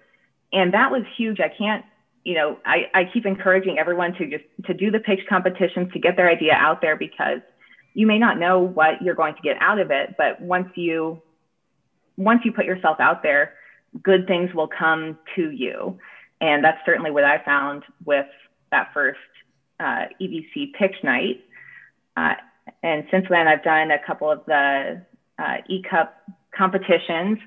and 0.51 0.73
that 0.73 0.91
was 0.91 1.03
huge. 1.17 1.39
I 1.39 1.49
can't, 1.49 1.85
you 2.23 2.35
know, 2.35 2.57
I, 2.65 2.89
I 2.93 3.09
keep 3.13 3.25
encouraging 3.25 3.77
everyone 3.77 4.13
to 4.13 4.29
just 4.29 4.43
to 4.65 4.73
do 4.73 4.91
the 4.91 4.99
pitch 4.99 5.19
competitions 5.29 5.91
to 5.93 5.99
get 5.99 6.15
their 6.15 6.29
idea 6.29 6.53
out 6.53 6.81
there 6.81 6.95
because 6.95 7.39
you 7.93 8.07
may 8.07 8.19
not 8.19 8.39
know 8.39 8.59
what 8.59 9.01
you're 9.01 9.15
going 9.15 9.35
to 9.35 9.41
get 9.41 9.57
out 9.59 9.79
of 9.79 9.91
it, 9.91 10.15
but 10.17 10.41
once 10.41 10.69
you 10.75 11.21
once 12.17 12.41
you 12.43 12.51
put 12.51 12.65
yourself 12.65 12.99
out 12.99 13.21
there, 13.21 13.53
good 14.01 14.25
things 14.27 14.53
will 14.53 14.67
come 14.67 15.17
to 15.35 15.51
you, 15.51 15.99
and 16.41 16.63
that's 16.63 16.79
certainly 16.85 17.11
what 17.11 17.23
I 17.23 17.43
found 17.43 17.83
with 18.05 18.25
that 18.71 18.89
first 18.93 19.19
uh, 19.79 20.05
EVC 20.19 20.73
pitch 20.73 20.95
night. 21.03 21.43
Uh, 22.15 22.33
and 22.83 23.05
since 23.11 23.25
then, 23.29 23.47
I've 23.47 23.63
done 23.63 23.91
a 23.91 23.99
couple 24.05 24.31
of 24.31 24.45
the 24.45 25.01
uh, 25.39 25.57
eCup 25.69 26.09
competitions. 26.55 27.39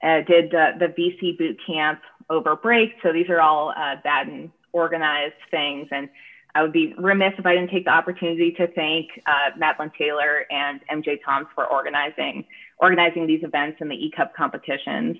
Uh, 0.00 0.20
did 0.28 0.52
the, 0.52 0.70
the 0.78 0.86
VC 0.86 1.36
boot 1.36 1.58
camp 1.66 2.00
over 2.30 2.54
break. 2.54 2.90
So 3.02 3.12
these 3.12 3.28
are 3.28 3.40
all 3.40 3.70
uh, 3.70 3.96
Batten 4.04 4.52
organized 4.72 5.34
things. 5.50 5.88
And 5.90 6.08
I 6.54 6.62
would 6.62 6.72
be 6.72 6.94
remiss 6.98 7.32
if 7.36 7.46
I 7.46 7.54
didn't 7.54 7.70
take 7.70 7.84
the 7.84 7.90
opportunity 7.90 8.52
to 8.52 8.68
thank 8.68 9.08
uh, 9.26 9.56
Madeline 9.56 9.90
Taylor 9.98 10.44
and 10.50 10.80
MJ 10.88 11.18
Toms 11.24 11.48
for 11.54 11.66
organizing 11.66 12.44
organizing 12.80 13.26
these 13.26 13.42
events 13.42 13.78
and 13.80 13.90
the 13.90 13.96
eCup 13.96 14.34
competitions, 14.34 15.16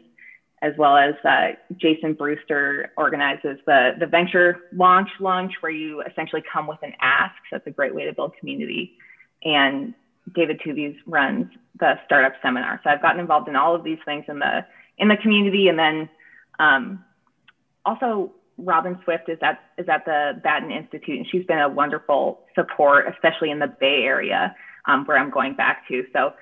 as 0.62 0.74
well 0.78 0.96
as 0.96 1.14
uh, 1.24 1.48
Jason 1.76 2.14
Brewster 2.14 2.92
organizes 2.96 3.58
the 3.66 3.96
the 3.98 4.06
venture 4.06 4.58
launch 4.72 5.10
lunch, 5.20 5.52
where 5.60 5.72
you 5.72 6.02
essentially 6.02 6.42
come 6.52 6.66
with 6.66 6.78
an 6.82 6.92
ask. 7.00 7.34
So 7.50 7.56
that's 7.56 7.66
a 7.66 7.72
great 7.72 7.94
way 7.94 8.04
to 8.04 8.12
build 8.12 8.34
community 8.38 8.96
and 9.42 9.94
David 10.34 10.60
Tubies 10.60 10.96
runs 11.06 11.46
the 11.78 11.94
startup 12.04 12.32
seminar. 12.42 12.80
So 12.82 12.90
I've 12.90 13.02
gotten 13.02 13.20
involved 13.20 13.48
in 13.48 13.56
all 13.56 13.74
of 13.74 13.84
these 13.84 13.98
things 14.04 14.24
in 14.28 14.38
the 14.38 14.66
in 14.98 15.08
the 15.08 15.16
community, 15.16 15.68
and 15.68 15.78
then 15.78 16.08
um, 16.58 17.04
also 17.84 18.32
Robin 18.58 18.98
Swift 19.04 19.28
is 19.28 19.38
at 19.42 19.60
is 19.78 19.88
at 19.88 20.04
the 20.04 20.40
Batten 20.42 20.70
Institute, 20.70 21.18
and 21.18 21.26
she's 21.30 21.46
been 21.46 21.60
a 21.60 21.68
wonderful 21.68 22.40
support, 22.54 23.06
especially 23.08 23.50
in 23.50 23.58
the 23.58 23.68
Bay 23.68 24.02
Area 24.04 24.54
um, 24.86 25.04
where 25.06 25.16
I'm 25.16 25.30
going 25.30 25.54
back 25.54 25.86
to. 25.88 26.04
So 26.12 26.32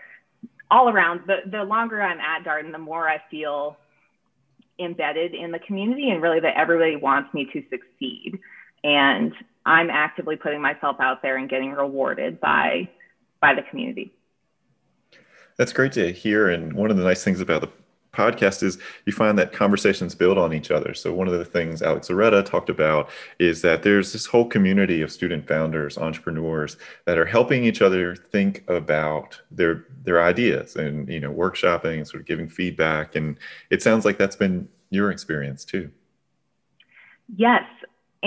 all 0.71 0.89
around, 0.89 1.21
the 1.27 1.49
the 1.51 1.63
longer 1.63 2.03
I'm 2.03 2.21
at 2.21 2.45
Darden, 2.45 2.73
the 2.73 2.79
more 2.79 3.09
I 3.09 3.21
feel 3.31 3.77
embedded 4.79 5.35
in 5.35 5.53
the 5.53 5.59
community, 5.59 6.11
and 6.11 6.23
really 6.23 6.41
that 6.41 6.57
everybody 6.57 6.97
wants 6.97 7.33
me 7.35 7.49
to 7.53 7.63
succeed. 7.71 8.39
And 8.83 9.33
I'm 9.67 9.91
actively 9.91 10.37
putting 10.37 10.63
myself 10.63 10.97
out 11.01 11.21
there 11.21 11.37
and 11.37 11.51
getting 11.51 11.73
rewarded 11.73 12.41
by 12.41 12.89
by 13.41 13.53
the 13.53 13.63
community. 13.63 14.15
That's 15.59 15.73
great 15.73 15.93
to 15.93 16.13
hear. 16.13 16.49
And 16.49 16.73
one 16.73 16.91
of 16.91 16.97
the 16.97 17.05
nice 17.05 17.25
things 17.25 17.41
about 17.41 17.61
the 17.61 17.71
podcast 18.13 18.63
is 18.63 18.79
you 19.05 19.13
find 19.13 19.39
that 19.39 19.53
conversations 19.53 20.15
build 20.15 20.39
on 20.39 20.55
each 20.55 20.71
other. 20.71 20.95
So 20.95 21.13
one 21.13 21.29
of 21.29 21.35
the 21.39 21.45
things 21.45 21.83
Alex 21.83 22.09
Zaretta 22.09 22.45
talked 22.45 22.71
about 22.71 23.11
is 23.39 23.61
that 23.63 23.83
there's 23.83 24.13
this 24.13 24.27
whole 24.27 24.47
community 24.47 25.03
of 25.03 25.13
student 25.13 25.47
founders, 25.47 25.99
entrepreneurs 25.99 26.77
that 27.05 27.19
are 27.19 27.27
helping 27.27 27.65
each 27.65 27.83
other 27.83 28.17
think 28.17 28.65
about 28.69 29.41
their 29.51 29.85
their 30.05 30.23
ideas 30.23 30.77
and 30.77 31.09
you 31.09 31.21
know 31.21 31.33
workshopping 31.33 31.99
and 31.99 32.09
sort 32.09 32.21
of 32.21 32.27
giving 32.27 32.49
feedback. 32.49 33.17
And 33.17 33.37
it 33.71 33.83
sounds 33.83 34.05
like 34.05 34.17
that's 34.17 34.37
been 34.37 34.69
your 34.91 35.11
experience 35.11 35.65
too. 35.65 35.91
Yes, 37.37 37.65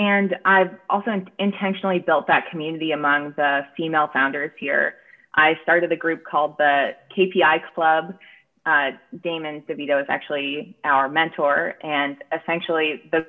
and 0.00 0.34
I've 0.46 0.74
also 0.88 1.10
intentionally 1.38 1.98
built 1.98 2.26
that 2.28 2.44
community 2.50 2.92
among 2.92 3.34
the 3.36 3.66
female 3.76 4.08
founders 4.14 4.50
here. 4.58 4.94
I 5.34 5.58
started 5.62 5.92
a 5.92 5.96
group 5.96 6.24
called 6.24 6.54
the 6.56 6.92
KPI 7.14 7.60
Club. 7.74 8.14
Uh, 8.64 8.92
Damon 9.22 9.62
DeVito 9.68 10.00
is 10.00 10.06
actually 10.08 10.74
our 10.84 11.06
mentor, 11.10 11.74
and 11.82 12.16
essentially 12.32 13.02
the 13.12 13.26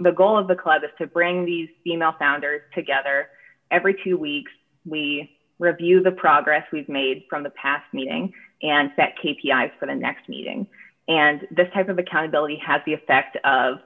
the 0.00 0.10
goal 0.10 0.36
of 0.36 0.48
the 0.48 0.56
club 0.56 0.82
is 0.82 0.90
to 0.98 1.06
bring 1.06 1.44
these 1.44 1.68
female 1.84 2.14
founders 2.18 2.62
together 2.74 3.28
every 3.70 3.96
two 4.02 4.16
weeks. 4.16 4.50
We 4.84 5.30
review 5.60 6.02
the 6.02 6.12
progress 6.12 6.64
we've 6.72 6.88
made 6.88 7.26
from 7.30 7.44
the 7.44 7.50
past 7.50 7.84
meeting 7.92 8.32
and 8.62 8.90
set 8.96 9.14
KPIs 9.24 9.70
for 9.78 9.86
the 9.86 9.94
next 9.94 10.28
meeting. 10.28 10.66
And 11.06 11.42
this 11.50 11.66
type 11.74 11.88
of 11.88 11.98
accountability 11.98 12.60
has 12.64 12.80
the 12.86 12.92
effect 12.92 13.36
of 13.44 13.78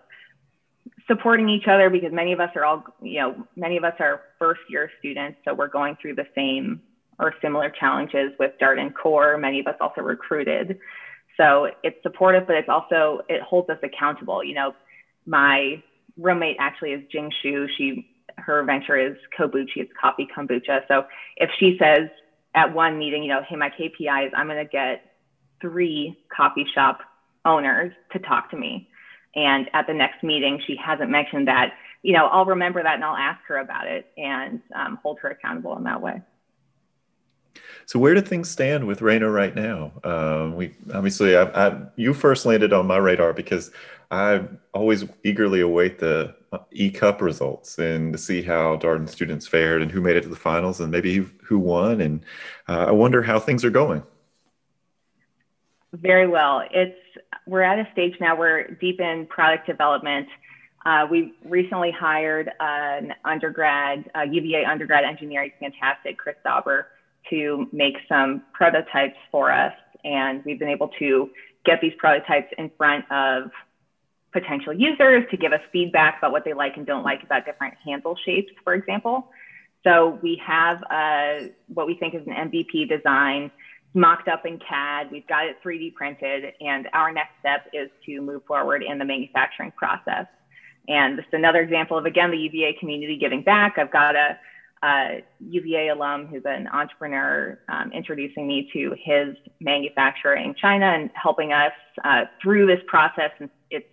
supporting 1.07 1.49
each 1.49 1.67
other 1.69 1.91
because 1.91 2.13
many 2.13 2.33
of 2.33 2.41
us 2.41 2.51
are 2.55 2.65
all, 2.65 2.85
you 3.01 3.21
know, 3.21 3.47
many 3.57 3.77
of 3.77 3.85
us 3.85 3.95
are 3.99 4.23
first 4.39 4.61
year 4.69 4.91
students. 4.99 5.39
So 5.45 5.55
we're 5.55 5.69
going 5.69 5.97
through 6.01 6.15
the 6.15 6.27
same 6.35 6.81
or 7.19 7.35
similar 7.43 7.71
challenges 7.71 8.33
with 8.39 8.53
Darden 8.61 8.93
Core. 8.95 9.37
Many 9.39 9.61
of 9.61 9.67
us 9.67 9.77
also 9.81 10.01
recruited. 10.01 10.79
So 11.37 11.69
it's 11.83 11.97
supportive, 12.03 12.47
but 12.47 12.57
it's 12.57 12.69
also, 12.69 13.23
it 13.29 13.43
holds 13.43 13.71
us 13.71 13.79
accountable. 13.83 14.45
You 14.45 14.55
know, 14.55 14.75
my 15.27 15.83
roommate 16.19 16.57
actually 16.61 16.91
is 16.91 17.03
Jing 17.11 17.31
Shu. 17.43 17.67
She, 17.77 18.09
her 18.37 18.63
venture 18.65 18.97
is 18.97 19.17
Kobuchi, 19.39 19.77
it's 19.77 19.93
coffee 20.01 20.27
kombucha. 20.37 20.81
So 20.89 21.05
if 21.37 21.51
she 21.59 21.77
says 21.79 22.09
at 22.55 22.75
one 22.75 22.99
meeting, 22.99 23.23
you 23.23 23.29
know, 23.29 23.41
hey, 23.49 23.57
my 23.57 23.71
KPI 23.71 24.27
is 24.27 24.33
I'm 24.37 24.47
going 24.47 24.65
to 24.65 24.71
get 24.71 25.13
three 25.61 26.19
coffee 26.35 26.67
shop 26.75 27.01
owners 27.45 27.93
to 28.13 28.19
talk 28.19 28.51
to 28.51 28.57
me 28.57 28.89
and 29.35 29.69
at 29.73 29.87
the 29.87 29.95
next 29.95 30.23
meeting, 30.23 30.61
she 30.67 30.77
hasn't 30.77 31.11
mentioned 31.11 31.49
that. 31.49 31.75
You 32.03 32.15
know, 32.15 32.27
I'll 32.27 32.47
remember 32.47 32.83
that 32.83 32.97
and 32.97 33.05
I'll 33.05 33.17
ask 33.17 33.41
her 33.47 33.59
about 33.59 33.87
it 33.87 34.11
and 34.17 34.61
um, 34.75 34.99
hold 35.03 35.21
her 35.21 35.31
accountable 35.31 35.77
in 35.77 35.85
that 35.85 36.01
way. 36.03 36.21
So 37.87 37.99
where 37.99 38.15
do 38.15 38.21
things 38.21 38.51
stand 38.51 38.87
with 38.87 39.01
Raina 39.01 39.33
right 39.33 39.55
now? 39.55 39.93
Um, 40.05 40.57
we 40.57 40.75
obviously, 40.93 41.37
I, 41.37 41.45
I, 41.45 41.83
you 41.97 42.15
first 42.15 42.47
landed 42.47 42.73
on 42.73 42.87
my 42.87 42.97
radar 42.97 43.33
because 43.33 43.71
I 44.11 44.43
always 44.75 45.05
eagerly 45.25 45.61
await 45.61 45.99
the 45.99 46.35
E 46.71 46.91
Cup 46.91 47.23
results 47.23 47.79
and 47.79 48.13
to 48.13 48.19
see 48.19 48.43
how 48.43 48.77
Darden 48.77 49.09
students 49.09 49.47
fared 49.47 49.81
and 49.83 49.91
who 49.91 50.01
made 50.01 50.17
it 50.17 50.23
to 50.23 50.29
the 50.29 50.37
finals 50.37 50.81
and 50.81 50.91
maybe 50.91 51.27
who 51.43 51.59
won. 51.59 52.01
And 52.01 52.25
uh, 52.69 52.87
I 52.89 52.91
wonder 52.91 53.23
how 53.23 53.39
things 53.39 53.65
are 53.65 53.71
going. 53.71 54.03
Very 55.93 56.27
well. 56.27 56.63
It's 56.71 56.99
we're 57.47 57.63
at 57.63 57.79
a 57.79 57.91
stage 57.93 58.15
now 58.21 58.37
where 58.37 58.67
we're 58.69 58.75
deep 58.77 59.01
in 59.01 59.27
product 59.27 59.67
development. 59.67 60.29
Uh, 60.85 61.07
we 61.11 61.33
recently 61.45 61.93
hired 61.93 62.51
an 62.61 63.15
undergrad, 63.25 64.11
UVA 64.31 64.65
undergrad 64.65 65.05
engineering, 65.05 65.53
fantastic, 65.61 66.19
Chris 66.19 66.37
Dauber, 66.45 66.89
to 67.31 67.69
make 67.73 67.95
some 68.09 68.43
prototypes 68.53 69.17
for 69.31 69.53
us. 69.53 69.73
And 70.05 70.45
we've 70.45 70.59
been 70.59 70.69
able 70.69 70.89
to 70.99 71.31
get 71.65 71.81
these 71.81 71.93
prototypes 71.99 72.53
in 72.59 72.71
front 72.77 73.05
of 73.13 73.51
potential 74.33 74.73
users 74.73 75.25
to 75.31 75.37
give 75.37 75.53
us 75.53 75.61
feedback 75.71 76.19
about 76.19 76.33
what 76.33 76.45
they 76.45 76.55
like 76.55 76.77
and 76.77 76.87
don't 76.87 77.05
like 77.05 77.23
about 77.23 77.45
different 77.45 77.75
handle 77.85 78.17
shapes, 78.25 78.51
for 78.65 78.75
example. 78.75 79.29
So 79.85 80.19
we 80.23 80.41
have 80.45 80.83
uh, 80.91 81.49
what 81.69 81.87
we 81.87 81.95
think 81.95 82.15
is 82.15 82.23
an 82.27 82.51
MVP 82.51 82.89
design 82.89 83.51
mocked 83.95 84.29
up 84.29 84.47
in 84.47 84.59
CAD. 84.59 85.11
We've 85.11 85.27
got 85.27 85.47
it 85.47 85.57
3D 85.65 85.95
printed, 85.95 86.53
and 86.61 86.89
our 86.93 87.13
next 87.13 87.33
step 87.41 87.67
is 87.73 87.91
to 88.07 88.21
move 88.21 88.43
forward 88.47 88.83
in 88.83 88.99
the 88.99 89.05
manufacturing 89.05 89.73
process. 89.73 90.27
And 90.89 91.19
this 91.19 91.25
is 91.27 91.35
another 91.35 91.61
example 91.61 91.97
of, 91.97 92.07
again, 92.07 92.31
the 92.31 92.39
UVA 92.39 92.77
community 92.81 93.17
giving 93.17 93.43
back. 93.43 93.79
I've 93.79 93.93
got 93.93 94.17
a, 94.17 94.39
uh, 94.83 95.21
UVA 95.39 95.89
alum 95.89 96.27
who's 96.27 96.43
an 96.45 96.67
entrepreneur 96.67 97.61
um, 97.69 97.93
introducing 97.93 98.49
me 98.49 98.69
to 98.73 98.95
his 98.99 99.37
manufacturer 99.61 100.35
in 100.35 100.55
China 100.61 100.87
and 100.87 101.09
helping 101.15 101.53
us 101.53 101.73
uh, 102.05 102.23
through 102.43 102.67
this 102.67 102.81
process. 102.89 103.31
And 103.39 103.49
it's 103.71 103.87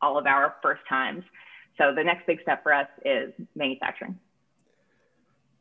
all 0.00 0.16
of 0.16 0.26
our 0.26 0.56
first 0.62 0.80
times. 0.88 1.24
So 1.76 1.94
the 1.94 2.02
next 2.02 2.26
big 2.26 2.40
step 2.40 2.62
for 2.62 2.72
us 2.72 2.88
is 3.04 3.32
manufacturing. 3.54 4.18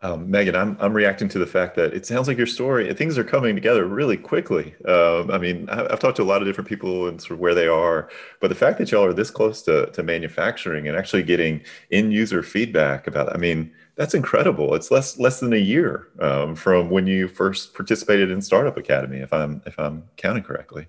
Um, 0.01 0.31
Megan, 0.31 0.55
I'm, 0.55 0.77
I'm 0.79 0.93
reacting 0.93 1.27
to 1.29 1.39
the 1.39 1.45
fact 1.45 1.75
that 1.75 1.93
it 1.93 2.05
sounds 2.05 2.29
like 2.29 2.37
your 2.37 2.47
story, 2.47 2.93
things 2.93 3.17
are 3.17 3.23
coming 3.23 3.53
together 3.53 3.85
really 3.85 4.15
quickly. 4.15 4.73
Um, 4.85 5.29
I 5.29 5.37
mean, 5.37 5.67
I've 5.69 5.99
talked 5.99 6.15
to 6.17 6.23
a 6.23 6.23
lot 6.23 6.41
of 6.41 6.47
different 6.47 6.69
people 6.69 7.09
and 7.09 7.19
sort 7.19 7.31
of 7.31 7.39
where 7.39 7.53
they 7.53 7.67
are, 7.67 8.09
but 8.39 8.47
the 8.47 8.55
fact 8.55 8.77
that 8.77 8.91
y'all 8.91 9.03
are 9.03 9.11
this 9.11 9.29
close 9.29 9.61
to, 9.63 9.87
to 9.87 10.01
manufacturing 10.01 10.87
and 10.87 10.95
actually 10.95 11.23
getting 11.23 11.61
in 11.89 12.11
user 12.11 12.41
feedback 12.41 13.07
about, 13.07 13.35
I 13.35 13.37
mean, 13.37 13.73
that's 13.99 14.13
incredible. 14.13 14.73
It's 14.75 14.91
less 14.91 15.19
less 15.19 15.41
than 15.41 15.51
a 15.51 15.57
year 15.57 16.07
um, 16.21 16.55
from 16.55 16.89
when 16.89 17.05
you 17.05 17.27
first 17.27 17.73
participated 17.73 18.31
in 18.31 18.41
Startup 18.41 18.77
Academy, 18.77 19.17
if 19.17 19.33
I'm 19.33 19.61
if 19.65 19.77
I'm 19.77 20.05
counting 20.15 20.43
correctly. 20.43 20.87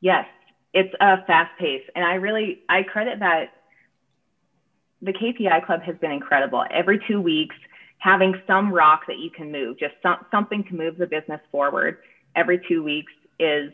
Yes, 0.00 0.24
it's 0.72 0.94
a 1.00 1.22
fast 1.26 1.50
pace, 1.58 1.82
and 1.94 2.02
I 2.02 2.14
really 2.14 2.62
I 2.70 2.82
credit 2.82 3.18
that. 3.18 3.52
The 5.02 5.12
KPI 5.12 5.64
Club 5.64 5.82
has 5.82 5.96
been 5.96 6.10
incredible. 6.10 6.64
Every 6.70 6.98
two 7.06 7.20
weeks, 7.20 7.56
having 8.00 8.34
some 8.46 8.72
rock 8.72 9.02
that 9.06 9.18
you 9.18 9.30
can 9.30 9.52
move, 9.52 9.78
just 9.78 9.94
some, 10.02 10.16
something 10.30 10.64
to 10.64 10.74
move 10.74 10.96
the 10.96 11.06
business 11.06 11.40
forward 11.52 11.98
every 12.34 12.60
two 12.68 12.82
weeks 12.82 13.12
is 13.38 13.72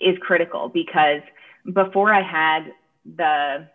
is 0.00 0.16
critical 0.20 0.70
because 0.72 1.20
before 1.74 2.12
I 2.12 2.22
had 2.22 2.72
the 3.16 3.66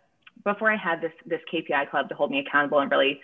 before 0.43 0.71
I 0.71 0.77
had 0.77 1.01
this 1.01 1.11
this 1.25 1.41
KPI 1.51 1.89
club 1.89 2.09
to 2.09 2.15
hold 2.15 2.31
me 2.31 2.39
accountable 2.39 2.79
and 2.79 2.89
really 2.89 3.19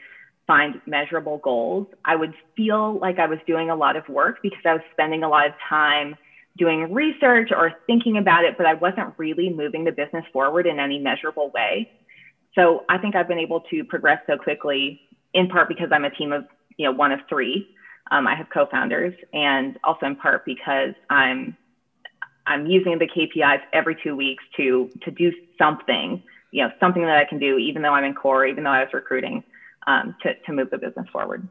find 0.48 0.82
measurable 0.88 1.38
goals, 1.38 1.88
I 2.04 2.16
would 2.16 2.34
feel 2.58 3.00
like 3.00 3.20
I 3.20 3.28
was 3.28 3.40
doing 3.46 3.70
a 3.70 3.76
lot 3.76 3.96
of 3.96 4.08
work 4.10 4.38
because 4.42 4.62
I 4.66 4.74
was 4.74 4.82
spending 4.92 5.24
a 5.24 5.30
lot 5.30 5.48
of 5.48 5.54
time 5.70 6.16
doing 6.58 6.92
research 6.92 7.52
or 7.56 7.74
thinking 7.88 8.18
about 8.18 8.44
it, 8.44 8.58
but 8.58 8.66
I 8.66 8.74
wasn't 8.74 9.14
really 9.18 9.50
moving 9.50 9.84
the 9.84 9.92
business 9.92 10.26
forward 10.34 10.66
in 10.66 10.80
any 10.80 11.00
measurable 11.00 11.52
way. 11.52 11.90
So 12.56 12.84
I 12.90 12.98
think 12.98 13.16
I've 13.16 13.28
been 13.28 13.40
able 13.40 13.62
to 13.72 13.84
progress 13.86 14.20
so 14.28 14.36
quickly 14.38 15.00
in 15.34 15.48
part 15.48 15.68
because 15.68 15.90
I'm 15.92 16.06
a 16.06 16.10
team 16.10 16.32
of, 16.32 16.46
you 16.78 16.86
know, 16.86 16.92
one 16.92 17.12
of 17.12 17.20
three. 17.30 17.68
Um, 18.10 18.28
I 18.28 18.36
have 18.36 18.48
co-founders 18.54 19.14
and 19.34 19.78
also 19.84 20.06
in 20.06 20.16
part 20.16 20.44
because 20.46 20.94
I'm 21.10 21.56
I'm 22.48 22.66
using 22.66 22.98
the 22.98 23.08
KPIs 23.08 23.62
every 23.72 23.96
two 24.04 24.16
weeks 24.16 24.44
to 24.58 24.90
to 25.04 25.12
do 25.12 25.32
something, 25.58 26.24
you 26.52 26.64
know, 26.64 26.72
something 26.80 27.04
that 27.04 27.18
I 27.18 27.26
can 27.26 27.40
do, 27.40 27.58
even 27.58 27.82
though 27.82 27.94
I'm 27.94 28.04
in 28.04 28.14
core, 28.14 28.46
even 28.46 28.64
though 28.64 28.72
I 28.72 28.80
was 28.80 28.94
recruiting, 28.94 29.44
um, 29.88 30.16
to, 30.24 30.34
to 30.46 30.54
move 30.54 30.70
the 30.72 30.78
business 30.78 31.08
forward. 31.14 31.48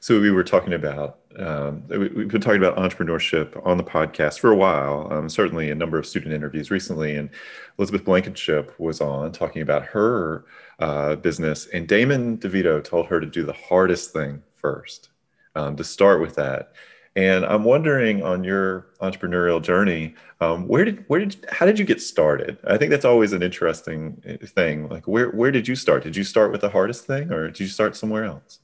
So 0.00 0.20
we 0.20 0.30
were 0.30 0.44
talking 0.44 0.72
about 0.72 1.18
um, 1.38 1.84
we've 1.88 2.28
been 2.28 2.40
talking 2.40 2.62
about 2.62 2.76
entrepreneurship 2.76 3.60
on 3.66 3.78
the 3.78 3.84
podcast 3.84 4.38
for 4.38 4.50
a 4.50 4.56
while. 4.56 5.08
Um, 5.12 5.28
certainly, 5.28 5.70
a 5.70 5.74
number 5.74 5.98
of 5.98 6.06
student 6.06 6.34
interviews 6.34 6.70
recently, 6.70 7.16
and 7.16 7.30
Elizabeth 7.78 8.04
Blankenship 8.04 8.78
was 8.78 9.00
on 9.00 9.32
talking 9.32 9.62
about 9.62 9.84
her 9.84 10.44
uh, 10.78 11.16
business, 11.16 11.66
and 11.68 11.88
Damon 11.88 12.38
DeVito 12.38 12.82
told 12.82 13.06
her 13.06 13.20
to 13.20 13.26
do 13.26 13.44
the 13.44 13.52
hardest 13.52 14.12
thing 14.12 14.42
first, 14.56 15.10
um, 15.54 15.76
to 15.76 15.84
start 15.84 16.20
with 16.20 16.34
that. 16.34 16.72
And 17.14 17.44
I'm 17.44 17.64
wondering 17.64 18.22
on 18.22 18.42
your 18.42 18.86
entrepreneurial 19.02 19.60
journey, 19.60 20.14
um, 20.40 20.66
where 20.66 20.84
did 20.84 21.04
where 21.08 21.20
did 21.20 21.44
how 21.50 21.66
did 21.66 21.78
you 21.78 21.84
get 21.84 22.00
started? 22.00 22.58
I 22.66 22.78
think 22.78 22.90
that's 22.90 23.04
always 23.04 23.32
an 23.32 23.42
interesting 23.42 24.22
eh, 24.24 24.38
thing. 24.46 24.88
Like 24.88 25.06
where 25.06 25.30
where 25.30 25.50
did 25.50 25.68
you 25.68 25.76
start? 25.76 26.02
Did 26.02 26.16
you 26.16 26.24
start 26.24 26.52
with 26.52 26.62
the 26.62 26.70
hardest 26.70 27.06
thing, 27.06 27.30
or 27.30 27.48
did 27.48 27.60
you 27.60 27.66
start 27.66 27.96
somewhere 27.96 28.24
else? 28.24 28.60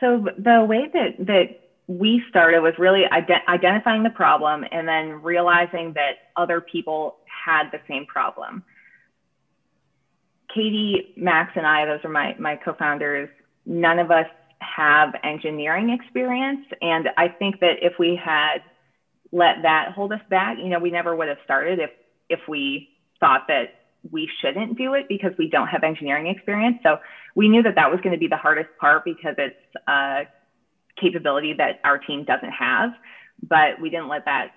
So 0.00 0.26
the 0.36 0.64
way 0.64 0.88
that 0.92 1.14
that 1.26 1.48
we 1.88 2.22
started 2.28 2.60
was 2.60 2.74
really 2.78 3.04
ident- 3.12 3.46
identifying 3.48 4.02
the 4.02 4.10
problem 4.10 4.64
and 4.72 4.88
then 4.88 5.22
realizing 5.22 5.92
that 5.94 6.16
other 6.36 6.60
people 6.60 7.16
had 7.26 7.70
the 7.70 7.78
same 7.88 8.06
problem. 8.06 8.62
Katie, 10.52 11.12
Max, 11.16 11.52
and 11.54 11.66
I, 11.66 11.84
those 11.86 12.00
are 12.04 12.10
my 12.10 12.34
my 12.38 12.56
co-founders. 12.56 13.28
None 13.64 13.98
of 13.98 14.10
us 14.10 14.26
have 14.60 15.14
engineering 15.22 15.90
experience. 15.90 16.60
And 16.80 17.08
I 17.16 17.28
think 17.28 17.60
that 17.60 17.78
if 17.82 17.94
we 17.98 18.16
had 18.22 18.58
let 19.32 19.62
that 19.62 19.90
hold 19.92 20.12
us 20.12 20.20
back, 20.28 20.58
you 20.58 20.68
know, 20.68 20.78
we 20.78 20.90
never 20.90 21.14
would 21.14 21.28
have 21.28 21.38
started 21.44 21.78
if 21.78 21.90
if 22.28 22.40
we 22.48 22.88
thought 23.20 23.42
that 23.48 23.75
we 24.10 24.28
shouldn't 24.40 24.76
do 24.78 24.94
it 24.94 25.06
because 25.08 25.32
we 25.38 25.48
don't 25.48 25.68
have 25.68 25.82
engineering 25.82 26.26
experience. 26.26 26.78
So 26.82 26.98
we 27.34 27.48
knew 27.48 27.62
that 27.62 27.74
that 27.74 27.90
was 27.90 28.00
going 28.00 28.12
to 28.12 28.18
be 28.18 28.28
the 28.28 28.36
hardest 28.36 28.70
part 28.80 29.04
because 29.04 29.34
it's 29.38 29.56
a 29.88 30.22
capability 31.00 31.54
that 31.54 31.80
our 31.84 31.98
team 31.98 32.24
doesn't 32.24 32.50
have. 32.50 32.90
But 33.42 33.80
we 33.80 33.90
didn't 33.90 34.08
let 34.08 34.24
that 34.24 34.48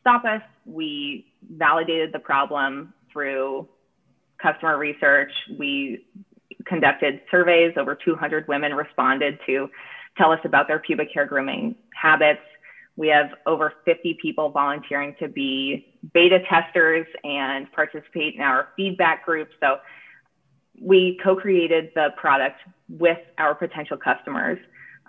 stop 0.00 0.24
us. 0.24 0.42
We 0.64 1.26
validated 1.50 2.12
the 2.12 2.18
problem 2.18 2.94
through 3.12 3.68
customer 4.40 4.78
research. 4.78 5.32
We 5.58 6.06
conducted 6.66 7.20
surveys. 7.30 7.72
Over 7.76 7.94
200 7.96 8.46
women 8.48 8.74
responded 8.74 9.38
to 9.46 9.68
tell 10.16 10.32
us 10.32 10.40
about 10.44 10.68
their 10.68 10.78
pubic 10.78 11.08
hair 11.12 11.26
grooming 11.26 11.74
habits. 11.94 12.40
We 12.98 13.06
have 13.08 13.30
over 13.46 13.74
50 13.84 14.18
people 14.20 14.50
volunteering 14.50 15.14
to 15.20 15.28
be 15.28 15.94
beta 16.12 16.40
testers 16.50 17.06
and 17.22 17.70
participate 17.70 18.34
in 18.34 18.40
our 18.40 18.70
feedback 18.76 19.24
group. 19.24 19.50
So 19.60 19.76
we 20.80 21.16
co-created 21.22 21.92
the 21.94 22.08
product 22.16 22.60
with 22.88 23.18
our 23.38 23.54
potential 23.54 23.96
customers 23.96 24.58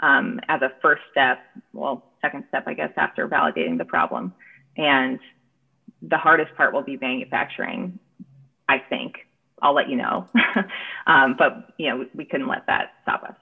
um, 0.03 0.39
as 0.49 0.61
a 0.61 0.71
first 0.83 1.01
step, 1.09 1.39
well, 1.73 2.05
second 2.21 2.43
step, 2.49 2.65
I 2.67 2.75
guess, 2.75 2.91
after 2.95 3.27
validating 3.27 3.79
the 3.79 3.85
problem. 3.85 4.35
And 4.77 5.19
the 6.03 6.17
hardest 6.17 6.55
part 6.55 6.75
will 6.75 6.83
be 6.83 6.97
manufacturing, 7.01 7.97
I 8.69 8.77
think. 8.87 9.15
I'll 9.63 9.73
let 9.73 9.89
you 9.89 9.95
know. 9.95 10.27
um, 11.07 11.35
but 11.39 11.73
you 11.79 11.89
know, 11.89 12.05
we 12.13 12.23
couldn't 12.23 12.47
let 12.47 12.67
that 12.67 12.91
stop 13.01 13.23
us. 13.23 13.35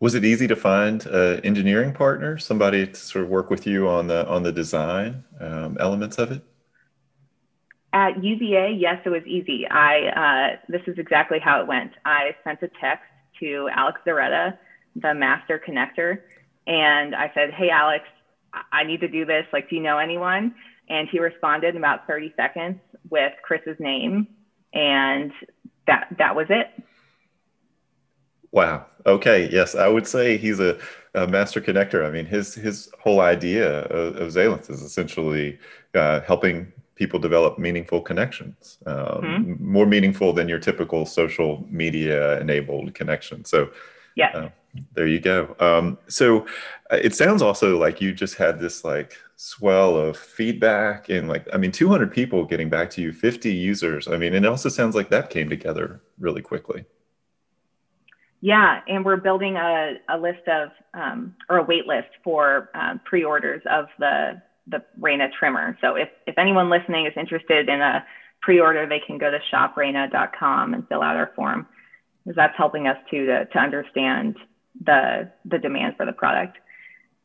Was 0.00 0.14
it 0.14 0.24
easy 0.24 0.48
to 0.48 0.56
find 0.56 1.04
an 1.06 1.40
engineering 1.40 1.92
partner, 1.92 2.38
somebody 2.38 2.86
to 2.86 2.94
sort 2.94 3.24
of 3.24 3.30
work 3.30 3.50
with 3.50 3.66
you 3.66 3.88
on 3.88 4.06
the 4.06 4.26
on 4.26 4.42
the 4.42 4.50
design 4.50 5.24
um, 5.38 5.76
elements 5.78 6.16
of 6.18 6.32
it? 6.32 6.42
At 7.92 8.22
UVA, 8.22 8.72
yes, 8.72 9.00
it 9.04 9.10
was 9.10 9.22
easy. 9.26 9.66
I 9.68 10.56
uh, 10.56 10.56
this 10.68 10.82
is 10.86 10.98
exactly 10.98 11.38
how 11.38 11.60
it 11.60 11.66
went. 11.66 11.92
I 12.04 12.34
sent 12.44 12.62
a 12.62 12.70
text 12.80 13.04
to 13.40 13.68
Alex 13.74 14.00
Zaretta, 14.06 14.56
the 14.96 15.12
master 15.12 15.60
connector, 15.64 16.20
and 16.66 17.14
I 17.14 17.30
said, 17.34 17.52
"Hey, 17.52 17.68
Alex, 17.68 18.04
I 18.72 18.84
need 18.84 19.00
to 19.00 19.08
do 19.08 19.26
this. 19.26 19.44
Like, 19.52 19.68
do 19.68 19.76
you 19.76 19.82
know 19.82 19.98
anyone?" 19.98 20.54
And 20.88 21.08
he 21.08 21.20
responded 21.20 21.74
in 21.74 21.76
about 21.76 22.06
30 22.06 22.32
seconds 22.36 22.80
with 23.10 23.32
Chris's 23.44 23.78
name 23.78 24.26
and 24.72 25.32
that 25.86 26.08
that 26.18 26.36
was 26.36 26.46
it. 26.48 26.68
Wow. 28.52 28.86
Okay. 29.06 29.48
Yes, 29.50 29.74
I 29.74 29.88
would 29.88 30.06
say 30.06 30.36
he's 30.36 30.60
a, 30.60 30.78
a 31.14 31.26
master 31.26 31.60
connector. 31.60 32.06
I 32.06 32.10
mean, 32.10 32.26
his 32.26 32.54
his 32.54 32.90
whole 33.00 33.20
idea 33.20 33.82
of, 33.84 34.36
of 34.36 34.68
is 34.68 34.82
essentially 34.82 35.58
uh, 35.94 36.20
helping 36.20 36.72
people 36.96 37.18
develop 37.18 37.58
meaningful 37.58 38.00
connections, 38.00 38.78
um, 38.84 38.96
mm-hmm. 38.96 39.72
more 39.72 39.86
meaningful 39.86 40.34
than 40.34 40.48
your 40.48 40.58
typical 40.58 41.06
social 41.06 41.66
media 41.70 42.38
enabled 42.40 42.94
connection. 42.94 43.44
So, 43.44 43.70
yeah. 44.16 44.30
Uh, 44.34 44.48
there 44.94 45.06
you 45.06 45.18
go. 45.18 45.56
Um, 45.58 45.98
so 46.06 46.46
uh, 46.92 46.98
it 47.02 47.14
sounds 47.14 47.42
also 47.42 47.76
like 47.78 48.00
you 48.00 48.12
just 48.12 48.36
had 48.36 48.60
this 48.60 48.84
like 48.84 49.16
swell 49.42 49.96
of 49.96 50.18
feedback 50.18 51.08
and 51.08 51.26
like 51.26 51.46
i 51.54 51.56
mean 51.56 51.72
200 51.72 52.12
people 52.12 52.44
getting 52.44 52.68
back 52.68 52.90
to 52.90 53.00
you 53.00 53.10
50 53.10 53.50
users 53.50 54.06
i 54.06 54.18
mean 54.18 54.34
and 54.34 54.44
it 54.44 54.48
also 54.48 54.68
sounds 54.68 54.94
like 54.94 55.08
that 55.08 55.30
came 55.30 55.48
together 55.48 56.02
really 56.18 56.42
quickly 56.42 56.84
yeah 58.40 58.80
and 58.86 59.04
we're 59.04 59.16
building 59.16 59.56
a, 59.56 59.94
a 60.08 60.18
list 60.18 60.46
of 60.48 60.70
um, 60.94 61.34
or 61.48 61.58
a 61.58 61.62
wait 61.62 61.86
list 61.86 62.08
for 62.24 62.70
um, 62.74 63.00
pre-orders 63.04 63.62
of 63.70 63.86
the 63.98 64.40
the 64.66 64.82
Rayna 65.00 65.28
trimmer 65.38 65.76
so 65.80 65.94
if, 65.94 66.08
if 66.26 66.38
anyone 66.38 66.70
listening 66.70 67.06
is 67.06 67.12
interested 67.16 67.68
in 67.68 67.80
a 67.80 68.04
pre-order 68.42 68.86
they 68.86 69.00
can 69.06 69.18
go 69.18 69.30
to 69.30 69.38
shoprayna.com 69.52 70.74
and 70.74 70.86
fill 70.88 71.02
out 71.02 71.16
our 71.16 71.32
form 71.34 71.66
because 72.24 72.36
that's 72.36 72.56
helping 72.56 72.86
us 72.86 72.96
too 73.10 73.26
to, 73.26 73.44
to 73.46 73.58
understand 73.58 74.36
the 74.84 75.30
the 75.44 75.58
demand 75.58 75.96
for 75.96 76.06
the 76.06 76.12
product 76.12 76.58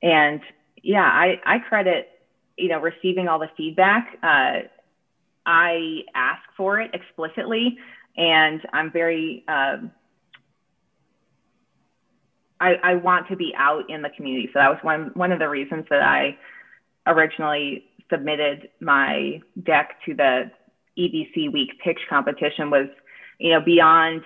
and 0.02 0.42
yeah, 0.86 1.02
I, 1.02 1.42
I 1.46 1.60
credit, 1.60 2.10
you 2.58 2.70
know, 2.70 2.80
receiving 2.80 3.28
all 3.28 3.40
the 3.40 3.50
feedback. 3.58 4.20
Uh, 4.22 4.68
I 5.48 6.02
ask 6.14 6.42
for 6.56 6.80
it 6.80 6.92
explicitly, 6.94 7.78
and 8.16 8.62
I'm 8.72 8.92
very, 8.92 9.44
um, 9.48 9.92
I, 12.60 12.76
I 12.84 12.96
want 12.96 13.28
to 13.30 13.36
be 13.36 13.54
out 13.58 13.90
in 13.90 14.02
the 14.02 14.10
community. 14.10 14.50
So 14.54 14.60
that 14.60 14.70
was 14.70 14.80
one, 14.82 15.12
one 15.14 15.32
of 15.32 15.40
the 15.40 15.50
reasons 15.50 15.86
that 15.90 16.02
I 16.02 16.38
originally 17.08 17.86
submitted 18.10 18.70
my 18.80 19.42
deck 19.64 19.98
to 20.06 20.14
the 20.14 20.52
EVC 20.98 21.52
Week 21.52 21.72
pitch 21.84 22.00
competition 22.10 22.70
was, 22.70 22.88
you 23.40 23.52
know, 23.52 23.60
beyond 23.60 24.22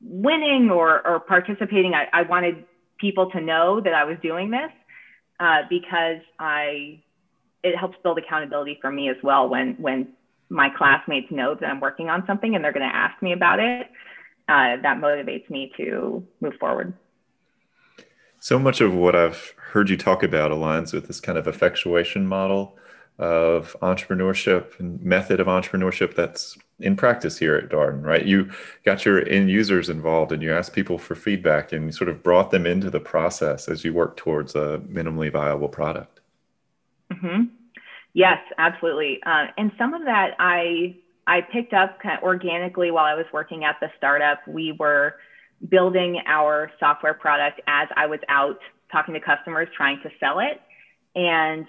winning 0.00 0.70
or, 0.70 1.06
or 1.06 1.20
participating, 1.20 1.94
I, 1.94 2.06
I 2.12 2.22
wanted 2.22 2.64
people 2.98 3.30
to 3.30 3.40
know 3.40 3.80
that 3.80 3.94
I 3.94 4.04
was 4.04 4.16
doing 4.22 4.50
this 4.50 4.70
uh, 5.40 5.62
because 5.68 6.20
I 6.38 7.02
it 7.62 7.76
helps 7.76 7.96
build 8.02 8.18
accountability 8.18 8.78
for 8.80 8.90
me 8.90 9.08
as 9.08 9.16
well 9.22 9.48
when 9.48 9.74
when 9.78 10.08
my 10.48 10.68
classmates 10.76 11.30
know 11.30 11.54
that 11.54 11.66
I'm 11.66 11.80
working 11.80 12.08
on 12.08 12.24
something 12.26 12.54
and 12.54 12.64
they're 12.64 12.72
going 12.72 12.88
to 12.88 12.94
ask 12.94 13.20
me 13.22 13.32
about 13.32 13.58
it. 13.60 13.88
Uh, 14.48 14.80
that 14.82 14.96
motivates 14.96 15.48
me 15.50 15.70
to 15.76 16.24
move 16.40 16.54
forward. 16.58 16.94
So 18.40 18.58
much 18.58 18.80
of 18.80 18.94
what 18.94 19.16
I've 19.16 19.54
heard 19.56 19.90
you 19.90 19.96
talk 19.96 20.22
about 20.22 20.50
aligns 20.50 20.92
with 20.92 21.06
this 21.06 21.20
kind 21.20 21.36
of 21.38 21.46
effectuation 21.46 22.26
model 22.26 22.76
of 23.18 23.76
entrepreneurship 23.82 24.78
and 24.78 25.02
method 25.02 25.40
of 25.40 25.48
entrepreneurship 25.48 26.14
that's 26.14 26.56
in 26.78 26.94
practice 26.94 27.38
here 27.38 27.56
at 27.56 27.68
Darden, 27.68 28.04
right? 28.04 28.24
You 28.24 28.50
got 28.84 29.04
your 29.04 29.28
end 29.28 29.50
users 29.50 29.88
involved 29.88 30.30
and 30.30 30.40
you 30.40 30.52
asked 30.52 30.72
people 30.72 30.98
for 30.98 31.16
feedback 31.16 31.72
and 31.72 31.86
you 31.86 31.92
sort 31.92 32.08
of 32.08 32.22
brought 32.22 32.52
them 32.52 32.64
into 32.64 32.90
the 32.90 33.00
process 33.00 33.68
as 33.68 33.84
you 33.84 33.92
work 33.92 34.16
towards 34.16 34.54
a 34.54 34.80
minimally 34.88 35.32
viable 35.32 35.68
product. 35.68 36.20
Mm-hmm. 37.12 37.44
Yes, 38.14 38.38
absolutely. 38.56 39.20
Uh, 39.26 39.46
and 39.56 39.72
some 39.76 39.94
of 39.94 40.04
that 40.04 40.36
I 40.38 40.96
I 41.26 41.42
picked 41.42 41.74
up 41.74 42.00
kind 42.00 42.16
of 42.16 42.22
organically 42.22 42.90
while 42.90 43.04
I 43.04 43.14
was 43.14 43.26
working 43.32 43.64
at 43.64 43.76
the 43.80 43.90
startup. 43.98 44.46
We 44.46 44.72
were 44.78 45.16
building 45.68 46.20
our 46.26 46.70
software 46.78 47.14
product 47.14 47.60
as 47.66 47.88
I 47.96 48.06
was 48.06 48.20
out 48.28 48.58
talking 48.92 49.14
to 49.14 49.20
customers 49.20 49.68
trying 49.76 50.00
to 50.02 50.10
sell 50.20 50.38
it. 50.38 50.60
And 51.14 51.66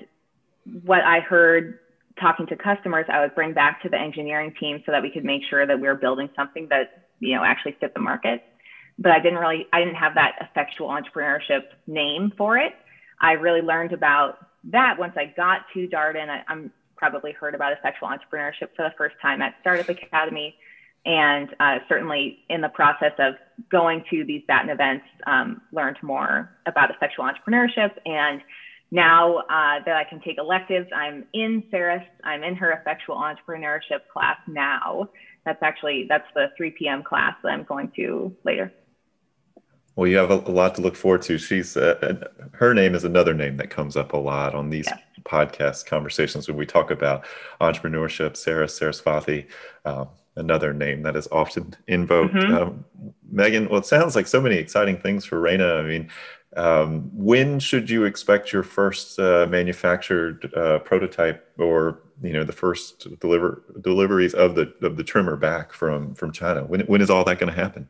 what 0.84 1.02
I 1.02 1.20
heard 1.20 1.80
talking 2.20 2.46
to 2.48 2.56
customers, 2.56 3.06
I 3.12 3.22
would 3.22 3.36
bring 3.36 3.54
back 3.54 3.82
to 3.84 3.90
the 3.90 3.98
engineering 3.98 4.54
team 4.60 4.84
so 4.86 4.92
that 4.92 5.02
we 5.02 5.12
could 5.12 5.26
make 5.26 5.42
sure 5.50 5.66
that 5.66 5.80
we 5.80 5.88
were 5.88 5.96
building 5.96 6.30
something 6.36 6.68
that, 6.70 7.08
you 7.20 7.36
know, 7.36 7.44
actually 7.44 7.76
fit 7.80 7.94
the 7.94 8.00
market. 8.00 8.44
But 8.98 9.14
I 9.14 9.20
didn't 9.20 9.40
really, 9.40 9.66
I 9.74 9.80
didn't 9.80 9.96
have 9.96 10.16
that 10.16 10.34
effectual 10.42 10.90
entrepreneurship 10.90 11.64
name 11.88 12.34
for 12.38 12.58
it. 12.58 12.74
I 13.22 13.34
really 13.34 13.62
learned 13.62 13.94
about 13.94 14.38
that 14.66 14.98
once 15.00 15.14
I 15.18 15.34
got 15.36 15.62
to 15.74 15.88
Darden. 15.88 16.30
I, 16.30 16.52
am 16.52 16.72
probably 16.98 17.32
heard 17.32 17.56
about 17.56 17.72
effectual 17.72 18.10
entrepreneurship 18.10 18.76
for 18.76 18.84
the 18.84 18.94
first 18.98 19.16
time 19.22 19.42
at 19.42 19.56
Startup 19.62 19.88
Academy. 19.88 20.56
And 21.06 21.50
uh, 21.60 21.78
certainly 21.88 22.40
in 22.50 22.62
the 22.62 22.70
process 22.70 23.14
of 23.20 23.36
going 23.72 24.04
to 24.10 24.24
these 24.26 24.44
Batten 24.48 24.70
events, 24.70 25.06
um, 25.26 25.62
learned 25.72 25.98
more 26.02 26.52
about 26.66 26.92
effectual 26.92 27.26
entrepreneurship 27.26 27.92
and 28.06 28.42
now 28.92 29.38
uh, 29.38 29.80
that 29.86 29.96
I 29.96 30.04
can 30.04 30.20
take 30.22 30.38
electives, 30.38 30.88
I'm 30.96 31.26
in 31.34 31.64
Sarah's, 31.70 32.02
I'm 32.24 32.44
in 32.44 32.56
her 32.56 32.72
effectual 32.72 33.18
entrepreneurship 33.18 34.08
class 34.12 34.38
now. 34.48 35.10
That's 35.46 35.62
actually, 35.62 36.06
that's 36.10 36.28
the 36.34 36.48
3 36.58 36.72
p.m. 36.72 37.04
class 37.04 37.36
that 37.44 37.50
I'm 37.50 37.64
going 37.64 37.92
to 37.98 38.36
later. 38.44 38.74
Well, 39.96 40.08
you 40.08 40.18
have 40.18 40.32
a, 40.32 40.36
a 40.36 40.52
lot 40.52 40.76
to 40.76 40.82
look 40.82 40.96
forward 40.96 41.22
to. 41.24 41.38
She's, 41.38 41.78
uh, 41.78 42.24
her 42.54 42.74
name 42.74 42.96
is 42.96 43.04
another 43.04 43.34
name 43.34 43.58
that 43.58 43.70
comes 43.70 43.96
up 43.96 44.14
a 44.14 44.18
lot 44.18 44.56
on 44.56 44.70
these 44.70 44.88
yes. 44.88 45.00
podcast 45.24 45.86
conversations 45.86 46.48
when 46.48 46.58
we 46.58 46.66
talk 46.66 46.90
about 46.90 47.26
entrepreneurship. 47.62 48.38
Sarah 48.38 48.68
Sarasvathy, 48.68 49.48
um, 49.86 50.10
another 50.40 50.74
name 50.74 51.04
that 51.04 51.16
is 51.16 51.28
often 51.32 51.76
invoked. 51.88 52.34
Mm-hmm. 52.34 52.56
Um, 52.56 52.86
Megan, 53.32 53.70
well, 53.70 53.80
it 53.80 53.86
sounds 53.86 54.16
like 54.16 54.28
so 54.28 54.42
many 54.42 54.56
exciting 54.56 54.98
things 54.98 55.26
for 55.26 55.40
Raina. 55.40 55.80
I 55.80 55.88
mean, 55.88 56.10
um, 56.58 57.12
when 57.14 57.60
should 57.60 57.90
you 57.90 58.06
expect 58.06 58.52
your 58.52 58.64
first 58.64 59.20
uh, 59.20 59.46
manufactured 59.48 60.52
uh, 60.56 60.80
prototype, 60.80 61.48
or 61.60 62.00
you 62.24 62.34
know, 62.34 62.44
the 62.44 62.54
first 62.54 63.20
deliver 63.20 63.64
deliveries 63.82 64.34
of 64.34 64.56
the 64.56 64.74
of 64.82 64.98
the 64.98 65.04
trimmer 65.04 65.36
back 65.36 65.72
from 65.74 66.16
from 66.16 66.32
China? 66.32 66.64
When 66.64 66.82
when 66.82 67.02
is 67.02 67.10
all 67.10 67.24
that 67.26 67.38
going 67.38 67.54
to 67.54 67.60
happen? 67.60 67.88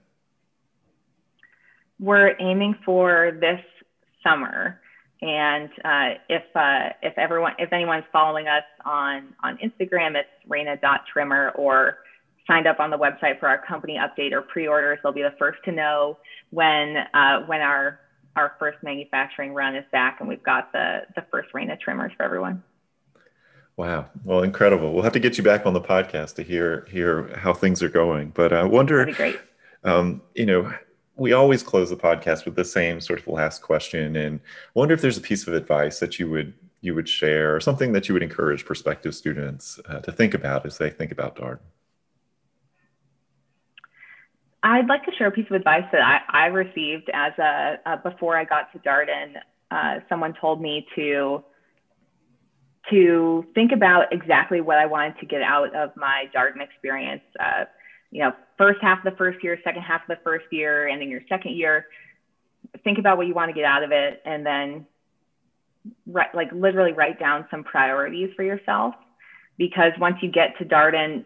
We're 1.99 2.35
aiming 2.39 2.75
for 2.85 3.38
this 3.39 3.62
summer, 4.23 4.81
and 5.21 5.69
uh, 5.85 6.19
if 6.27 6.43
uh, 6.53 6.89
if 7.01 7.17
everyone 7.17 7.53
if 7.59 7.71
anyone's 7.71 8.05
following 8.12 8.49
us 8.49 8.63
on 8.83 9.33
on 9.41 9.57
Instagram, 9.57 10.15
it's 10.15 10.29
Raina.trimmer 10.49 11.51
or 11.55 11.99
signed 12.49 12.67
up 12.67 12.81
on 12.81 12.89
the 12.89 12.97
website 12.97 13.39
for 13.39 13.47
our 13.47 13.63
company 13.65 13.97
update 13.97 14.33
or 14.33 14.41
pre-orders. 14.41 14.99
They'll 15.01 15.13
be 15.13 15.21
the 15.21 15.35
first 15.39 15.59
to 15.65 15.71
know 15.71 16.17
when 16.49 16.97
uh, 17.13 17.45
when 17.45 17.62
our 17.62 17.99
our 18.35 18.55
first 18.59 18.77
manufacturing 18.83 19.53
run 19.53 19.75
is 19.75 19.85
back 19.91 20.19
and 20.19 20.27
we've 20.27 20.43
got 20.43 20.71
the, 20.71 21.01
the 21.15 21.25
first 21.31 21.49
Raina 21.53 21.79
trimmers 21.79 22.12
for 22.15 22.23
everyone. 22.23 22.63
Wow. 23.75 24.07
Well, 24.23 24.43
incredible. 24.43 24.93
We'll 24.93 25.03
have 25.03 25.13
to 25.13 25.19
get 25.19 25.38
you 25.38 25.43
back 25.43 25.65
on 25.65 25.73
the 25.73 25.81
podcast 25.81 26.35
to 26.35 26.43
hear, 26.43 26.85
hear 26.89 27.35
how 27.38 27.53
things 27.53 27.81
are 27.81 27.89
going. 27.89 28.29
But 28.29 28.53
I 28.53 28.63
wonder, 28.63 29.05
great. 29.12 29.39
Um, 29.83 30.21
you 30.35 30.45
know, 30.45 30.71
we 31.15 31.33
always 31.33 31.63
close 31.63 31.89
the 31.89 31.97
podcast 31.97 32.45
with 32.45 32.55
the 32.55 32.65
same 32.65 33.01
sort 33.01 33.19
of 33.19 33.27
last 33.27 33.62
question 33.62 34.15
and 34.15 34.39
I 34.39 34.71
wonder 34.73 34.93
if 34.93 35.01
there's 35.01 35.17
a 35.17 35.21
piece 35.21 35.47
of 35.47 35.53
advice 35.53 35.99
that 35.99 36.19
you 36.19 36.29
would 36.29 36.53
you 36.81 36.95
would 36.95 37.09
share 37.09 37.53
or 37.53 37.59
something 37.59 37.91
that 37.91 38.07
you 38.07 38.13
would 38.13 38.23
encourage 38.23 38.63
prospective 38.63 39.13
students 39.13 39.81
uh, 39.89 39.99
to 39.99 40.13
think 40.13 40.33
about 40.33 40.65
as 40.65 40.77
they 40.77 40.89
think 40.89 41.12
about 41.12 41.35
Darden. 41.35 41.59
I'd 44.61 44.87
like 44.87 45.05
to 45.05 45.11
share 45.17 45.27
a 45.27 45.31
piece 45.31 45.45
of 45.49 45.55
advice 45.55 45.85
that 45.91 46.01
I, 46.01 46.45
I 46.45 46.45
received 46.47 47.09
as 47.13 47.33
a, 47.37 47.79
a, 47.85 47.97
before 47.97 48.37
I 48.37 48.43
got 48.43 48.71
to 48.73 48.79
Darden. 48.79 49.35
Uh, 49.71 49.99
someone 50.09 50.33
told 50.39 50.61
me 50.61 50.85
to 50.95 51.43
to 52.89 53.45
think 53.53 53.71
about 53.71 54.11
exactly 54.11 54.61
what 54.61 54.77
I 54.77 54.85
wanted 54.85 55.19
to 55.19 55.25
get 55.25 55.41
out 55.43 55.75
of 55.75 55.91
my 55.95 56.25
Darden 56.35 56.61
experience. 56.61 57.21
Uh, 57.39 57.65
you 58.11 58.23
know, 58.23 58.31
first 58.57 58.79
half 58.81 58.99
of 58.99 59.03
the 59.11 59.17
first 59.17 59.43
year, 59.43 59.59
second 59.63 59.83
half 59.83 60.01
of 60.01 60.07
the 60.17 60.23
first 60.23 60.45
year, 60.51 60.87
and 60.87 61.01
then 61.01 61.09
your 61.09 61.21
second 61.29 61.55
year. 61.55 61.85
Think 62.83 62.97
about 62.97 63.17
what 63.17 63.27
you 63.27 63.33
want 63.33 63.49
to 63.49 63.53
get 63.53 63.65
out 63.65 63.83
of 63.83 63.91
it, 63.91 64.21
and 64.25 64.45
then 64.45 64.85
write, 66.07 66.33
like 66.33 66.51
literally 66.51 66.93
write 66.93 67.19
down 67.19 67.45
some 67.51 67.63
priorities 67.63 68.29
for 68.35 68.43
yourself. 68.43 68.95
Because 69.57 69.91
once 69.99 70.17
you 70.21 70.31
get 70.31 70.57
to 70.57 70.65
Darden, 70.65 71.25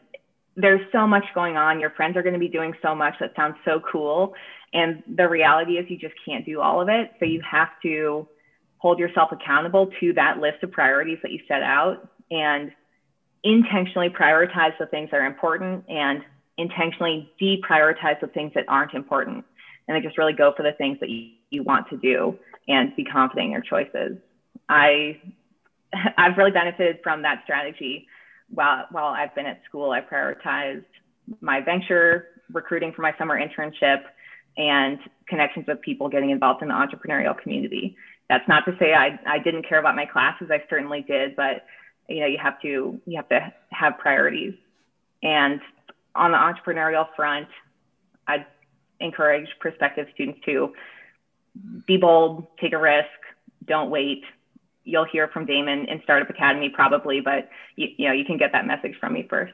there's 0.56 0.82
so 0.92 1.08
much 1.08 1.26
going 1.34 1.58
on. 1.58 1.80
Your 1.80 1.90
friends 1.92 2.16
are 2.16 2.22
going 2.22 2.34
to 2.34 2.40
be 2.40 2.48
doing 2.48 2.74
so 2.82 2.94
much 2.94 3.16
that 3.20 3.34
sounds 3.36 3.56
so 3.66 3.82
cool. 3.92 4.34
And 4.74 5.04
the 5.16 5.28
reality 5.28 5.74
is, 5.74 5.90
you 5.90 5.98
just 5.98 6.16
can't 6.26 6.46
do 6.46 6.62
all 6.62 6.82
of 6.82 6.90
it. 6.90 7.12
So 7.20 7.26
you 7.26 7.42
have 7.50 7.70
to 7.84 8.28
hold 8.78 9.00
yourself 9.00 9.32
accountable 9.32 9.90
to 10.00 10.14
that 10.14 10.40
list 10.40 10.64
of 10.64 10.72
priorities 10.72 11.20
that 11.24 11.32
you 11.32 11.40
set 11.48 11.64
out 11.64 12.10
and 12.30 12.72
intentionally 13.44 14.10
prioritize 14.10 14.78
the 14.80 14.86
things 14.88 15.10
that 15.12 15.18
are 15.18 15.26
important 15.26 15.86
and 15.90 16.22
intentionally 16.58 17.32
deprioritize 17.42 18.20
the 18.22 18.28
things 18.28 18.52
that 18.56 18.66
aren't 18.68 18.94
important. 18.94 19.46
And 19.88 19.96
then 19.96 20.04
just 20.04 20.18
really 20.18 20.34
go 20.34 20.54
for 20.56 20.64
the 20.64 20.72
things 20.74 21.00
that 21.02 21.10
you, 21.10 21.32
you 21.50 21.64
want 21.64 21.90
to 21.90 21.98
do 21.98 22.38
and 22.68 22.96
be 22.96 23.04
confident 23.04 23.46
in 23.46 23.52
your 23.52 23.62
choices. 23.62 24.18
I, 24.70 25.20
I've 26.18 26.38
really 26.38 26.52
benefited 26.52 27.00
from 27.04 27.22
that 27.24 27.42
strategy 27.44 28.08
while 28.54 28.86
while 28.92 29.14
I've 29.14 29.34
been 29.36 29.46
at 29.46 29.62
school, 29.66 29.92
I 29.92 30.02
prioritized 30.02 30.86
my 31.42 31.62
venture 31.62 32.28
recruiting 32.52 32.92
for 32.94 33.02
my 33.02 33.14
summer 33.18 33.40
internship 33.40 34.04
and 34.58 35.00
connections 35.28 35.66
with 35.68 35.82
people 35.82 36.10
getting 36.10 36.30
involved 36.30 36.62
in 36.62 36.68
the 36.68 36.74
entrepreneurial 36.74 37.38
community. 37.42 37.96
That's 38.30 38.48
not 38.48 38.66
to 38.66 38.76
say 38.80 38.94
I, 38.94 39.20
I 39.26 39.40
didn't 39.40 39.68
care 39.68 39.80
about 39.80 39.96
my 39.96 40.06
classes. 40.06 40.50
I 40.52 40.64
certainly 40.70 41.02
did, 41.02 41.36
but 41.36 41.66
you 42.08 42.20
know, 42.20 42.28
you 42.28 42.38
have 42.42 42.62
to 42.62 43.00
you 43.06 43.16
have 43.16 43.30
to 43.30 43.54
have 43.72 43.98
priorities. 43.98 44.54
And 45.22 45.60
on 46.16 46.32
the 46.32 46.38
entrepreneurial 46.38 47.08
front, 47.16 47.48
I'd 48.28 48.46
encourage 49.00 49.48
prospective 49.60 50.08
students 50.14 50.40
to 50.46 50.74
be 51.88 51.98
bold, 51.98 52.48
take 52.60 52.74
a 52.74 52.78
risk, 52.78 53.08
don't 53.66 53.90
wait, 53.90 54.24
you'll 54.84 55.06
hear 55.06 55.28
from 55.30 55.46
Damon 55.46 55.86
in 55.86 56.02
Startup 56.04 56.30
Academy 56.30 56.70
probably, 56.70 57.22
but 57.22 57.50
you, 57.76 57.88
you 57.98 58.08
know, 58.08 58.14
you 58.14 58.26
can 58.26 58.38
get 58.38 58.52
that 58.52 58.68
message 58.68 58.96
from 59.00 59.14
me 59.14 59.26
first. 59.30 59.54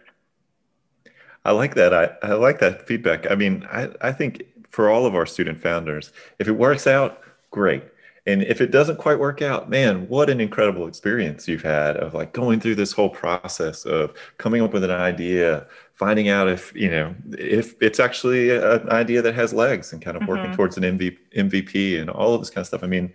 I 1.45 1.51
like 1.51 1.75
that. 1.75 1.93
I, 1.93 2.09
I 2.27 2.33
like 2.33 2.59
that 2.59 2.87
feedback. 2.87 3.29
I 3.31 3.35
mean, 3.35 3.65
I, 3.71 3.89
I 4.01 4.11
think 4.11 4.43
for 4.69 4.89
all 4.89 5.05
of 5.05 5.15
our 5.15 5.25
student 5.25 5.61
founders, 5.61 6.11
if 6.37 6.47
it 6.47 6.53
works 6.53 6.87
out, 6.87 7.21
great. 7.51 7.83
And 8.27 8.43
if 8.43 8.61
it 8.61 8.69
doesn't 8.69 8.97
quite 8.97 9.17
work 9.17 9.41
out, 9.41 9.69
man, 9.69 10.07
what 10.07 10.29
an 10.29 10.39
incredible 10.39 10.87
experience 10.87 11.47
you've 11.47 11.63
had 11.63 11.97
of 11.97 12.13
like 12.13 12.33
going 12.33 12.59
through 12.59 12.75
this 12.75 12.91
whole 12.91 13.09
process 13.09 13.85
of 13.85 14.13
coming 14.37 14.61
up 14.61 14.73
with 14.73 14.83
an 14.83 14.91
idea, 14.91 15.65
finding 15.95 16.29
out 16.29 16.47
if, 16.47 16.71
you 16.75 16.91
know, 16.91 17.15
if 17.31 17.75
it's 17.81 17.99
actually 17.99 18.55
an 18.55 18.87
idea 18.89 19.21
that 19.21 19.33
has 19.33 19.53
legs 19.53 19.93
and 19.93 20.01
kind 20.01 20.17
of 20.17 20.27
working 20.27 20.45
mm-hmm. 20.45 20.55
towards 20.55 20.77
an 20.77 20.83
MV, 20.83 21.17
MVP 21.35 21.99
and 21.99 22.09
all 22.09 22.35
of 22.35 22.41
this 22.41 22.49
kind 22.49 22.61
of 22.61 22.67
stuff. 22.67 22.83
I 22.83 22.87
mean, 22.87 23.11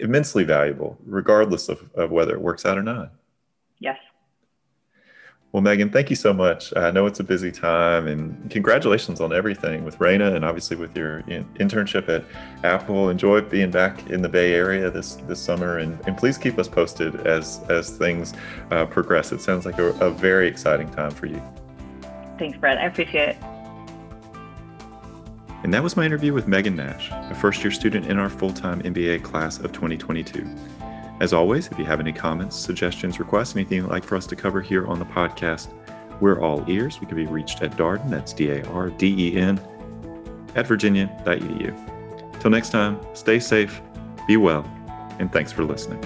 immensely 0.00 0.44
valuable, 0.44 0.98
regardless 1.04 1.68
of, 1.68 1.90
of 1.94 2.10
whether 2.10 2.34
it 2.34 2.40
works 2.40 2.64
out 2.64 2.78
or 2.78 2.82
not. 2.82 3.12
Yes. 3.78 3.98
Well, 5.52 5.62
Megan, 5.62 5.90
thank 5.90 6.10
you 6.10 6.16
so 6.16 6.34
much. 6.34 6.76
I 6.76 6.90
know 6.90 7.06
it's 7.06 7.20
a 7.20 7.24
busy 7.24 7.50
time, 7.50 8.06
and 8.06 8.50
congratulations 8.50 9.18
on 9.18 9.32
everything 9.32 9.82
with 9.82 9.98
Raina 9.98 10.36
and 10.36 10.44
obviously 10.44 10.76
with 10.76 10.94
your 10.94 11.22
internship 11.22 12.08
at 12.10 12.24
Apple. 12.64 13.08
Enjoy 13.08 13.40
being 13.40 13.70
back 13.70 14.10
in 14.10 14.20
the 14.20 14.28
Bay 14.28 14.52
Area 14.52 14.90
this 14.90 15.14
this 15.26 15.40
summer, 15.40 15.78
and, 15.78 15.98
and 16.06 16.18
please 16.18 16.36
keep 16.36 16.58
us 16.58 16.68
posted 16.68 17.26
as 17.26 17.60
as 17.70 17.88
things 17.90 18.34
uh, 18.70 18.84
progress. 18.84 19.32
It 19.32 19.40
sounds 19.40 19.64
like 19.64 19.78
a, 19.78 19.86
a 20.04 20.10
very 20.10 20.48
exciting 20.48 20.90
time 20.90 21.12
for 21.12 21.24
you. 21.24 21.42
Thanks, 22.38 22.58
Brett. 22.58 22.76
I 22.76 22.84
appreciate 22.84 23.30
it. 23.30 23.57
And 25.68 25.74
that 25.74 25.82
was 25.82 25.98
my 25.98 26.06
interview 26.06 26.32
with 26.32 26.48
Megan 26.48 26.76
Nash, 26.76 27.10
a 27.10 27.34
first 27.34 27.62
year 27.62 27.70
student 27.70 28.06
in 28.06 28.18
our 28.18 28.30
full 28.30 28.54
time 28.54 28.80
MBA 28.80 29.22
class 29.22 29.58
of 29.58 29.70
2022. 29.70 30.48
As 31.20 31.34
always, 31.34 31.68
if 31.68 31.78
you 31.78 31.84
have 31.84 32.00
any 32.00 32.10
comments, 32.10 32.56
suggestions, 32.56 33.18
requests, 33.18 33.54
anything 33.54 33.82
you'd 33.82 33.90
like 33.90 34.02
for 34.02 34.16
us 34.16 34.26
to 34.28 34.34
cover 34.34 34.62
here 34.62 34.86
on 34.86 34.98
the 34.98 35.04
podcast, 35.04 35.68
we're 36.22 36.40
all 36.40 36.64
ears. 36.68 37.02
We 37.02 37.06
can 37.06 37.16
be 37.16 37.26
reached 37.26 37.60
at 37.60 37.72
Darden, 37.72 38.08
that's 38.08 38.32
D 38.32 38.48
A 38.48 38.64
R 38.68 38.88
D 38.88 39.14
E 39.28 39.36
N, 39.36 39.60
at 40.54 40.66
virginia.edu. 40.66 42.40
Till 42.40 42.50
next 42.50 42.70
time, 42.70 42.98
stay 43.12 43.38
safe, 43.38 43.82
be 44.26 44.38
well, 44.38 44.64
and 45.18 45.30
thanks 45.30 45.52
for 45.52 45.64
listening. 45.64 46.02